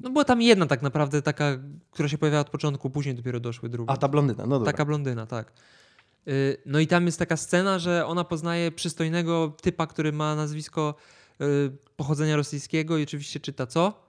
[0.00, 1.58] No była tam jedna tak naprawdę taka,
[1.90, 3.90] która się pojawiała od początku, później dopiero doszły drugie.
[3.90, 4.72] A ta blondyna, no dobra.
[4.72, 5.52] Taka blondyna, tak.
[6.28, 10.94] Y, No i tam jest taka scena, że ona poznaje przystojnego typa, który ma nazwisko
[11.40, 14.02] y, pochodzenia rosyjskiego i oczywiście czyta co?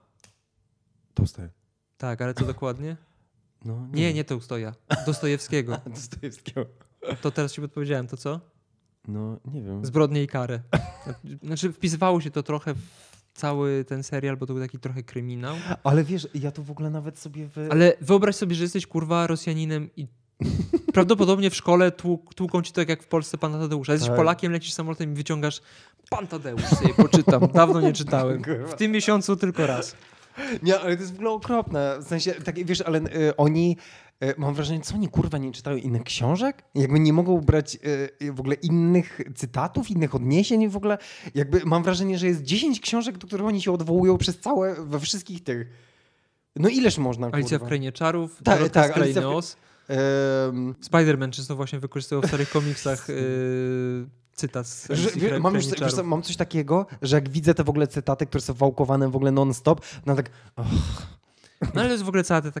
[1.14, 1.48] Tolstoj.
[1.98, 2.96] Tak, ale co dokładnie?
[3.64, 4.74] No, Nie, nie Tolstoja.
[5.06, 5.80] Dostojewskiego.
[5.94, 6.66] Dostojewskiego.
[7.20, 8.40] To teraz ci podpowiedziałem, to co?
[9.08, 9.86] No, nie wiem.
[9.86, 10.60] Zbrodnie i karę.
[11.42, 15.56] Znaczy wpisywało się to trochę w cały ten serial, bo to był taki trochę kryminał.
[15.84, 17.68] Ale wiesz, ja to w ogóle nawet sobie wy...
[17.70, 20.06] Ale wyobraź sobie, że jesteś kurwa Rosjaninem i
[20.92, 23.92] prawdopodobnie w szkole tłuk, tłuką ci tak jak w Polsce Pana Tadeusza.
[23.92, 24.16] Jesteś Tak.
[24.16, 25.60] Polakiem, lecisz samolotem i wyciągasz
[26.10, 27.48] Pan Tadeusz sobie poczytam.
[27.54, 28.42] Dawno nie czytałem.
[28.72, 29.96] W tym miesiącu tylko raz.
[30.62, 31.98] Nie, ale to jest w ogóle okropne.
[32.00, 33.76] W sensie, tak, wiesz, ale y, oni...
[34.22, 36.64] y, Mam wrażenie, co oni kurwa nie czytają innych książek?
[36.74, 37.78] Jakby nie mogą brać
[38.22, 40.98] y, w ogóle innych cytatów, innych odniesień w ogóle.
[41.34, 45.00] Jakby mam wrażenie, że jest 10 książek, do których oni się odwołują przez całe, we
[45.00, 45.66] wszystkich tych.
[46.56, 47.36] No ileż można, kurwa?
[47.36, 49.56] Alicja w Krainie Czarów, Tak, Dorotka tak, Alicja w-.
[50.48, 55.66] Ym, Spider-Man często właśnie wykorzystywał w starych komiksach yy, cytat z Że, wie, mam, już,
[55.66, 59.16] wiesz, mam coś takiego, że jak widzę te w ogóle cytaty, które są wałkowane w
[59.16, 60.66] ogóle non-stop, no tak, och,
[61.74, 62.60] No ale jest w ogóle cała, ta,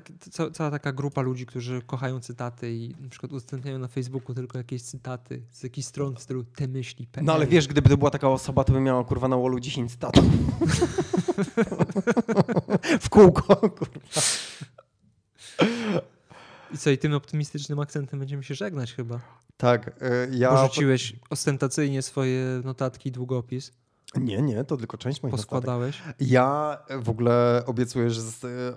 [0.52, 4.82] cała taka grupa ludzi, którzy kochają cytaty i na przykład udostępniają na Facebooku tylko jakieś
[4.82, 7.08] cytaty z jakichś stron w stylu te myśli.
[7.22, 9.90] no ale wiesz, gdyby to była taka osoba, to by miała kurwa na wallu 10
[9.90, 10.24] cytatów.
[13.00, 14.22] w kółko, kurwa.
[16.74, 19.20] I co, i tym optymistycznym akcentem będziemy się żegnać chyba.
[19.56, 19.92] Tak, y,
[20.30, 20.50] ja...
[20.50, 23.72] Porzuciłeś ostentacyjnie swoje notatki i długopis.
[24.14, 25.34] Nie, nie, to tylko część moich.
[25.34, 26.02] Poskładałeś.
[26.20, 28.20] Ja w ogóle obiecuję, że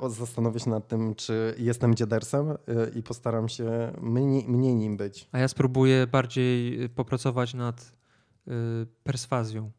[0.09, 2.55] zastanowię się nad tym, czy jestem dziadersem y,
[2.95, 5.27] i postaram się mniej, mniej nim być.
[5.31, 7.91] A ja spróbuję bardziej y, popracować nad
[8.47, 8.51] y,
[9.03, 9.71] perswazją.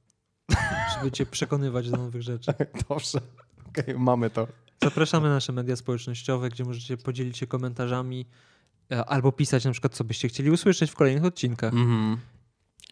[0.94, 2.52] Żeby cię przekonywać do nowych rzeczy.
[2.88, 3.18] Dobrze,
[3.68, 4.46] okej, mamy to.
[4.82, 8.26] Zapraszamy na nasze media społecznościowe, gdzie możecie podzielić się komentarzami
[8.92, 11.72] e, albo pisać na przykład, co byście chcieli usłyszeć w kolejnych odcinkach.
[11.72, 12.16] Mhm.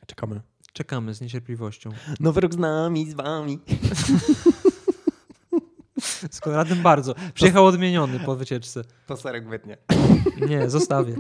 [0.07, 0.41] Czekamy.
[0.75, 1.91] Czekamy z niecierpliwością.
[2.21, 3.61] Nowy rok z nami, z wami.
[6.31, 7.15] Z Konradem bardzo.
[7.35, 8.85] Przyjechał odmieniony po wycieczce.
[9.07, 9.77] To serek wytnie.
[10.49, 11.17] Nie, zostawię.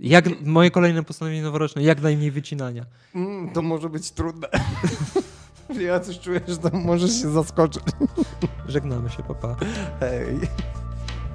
[0.00, 2.84] Jak, moje kolejne postanowienie noworoczne, jak najmniej wycinania.
[3.14, 4.48] Mm, to może być trudne.
[5.88, 7.82] ja coś czuję, że to możesz się zaskoczyć.
[8.68, 9.56] Żegnamy się, papa.
[10.00, 10.38] Hej.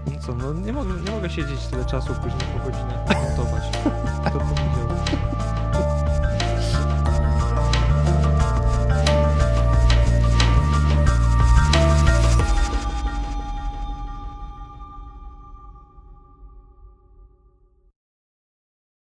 [0.07, 3.63] No co, no nie mogę, nie mogę siedzieć tyle czasu później po godzinach montować.
[4.23, 4.82] Powiedział?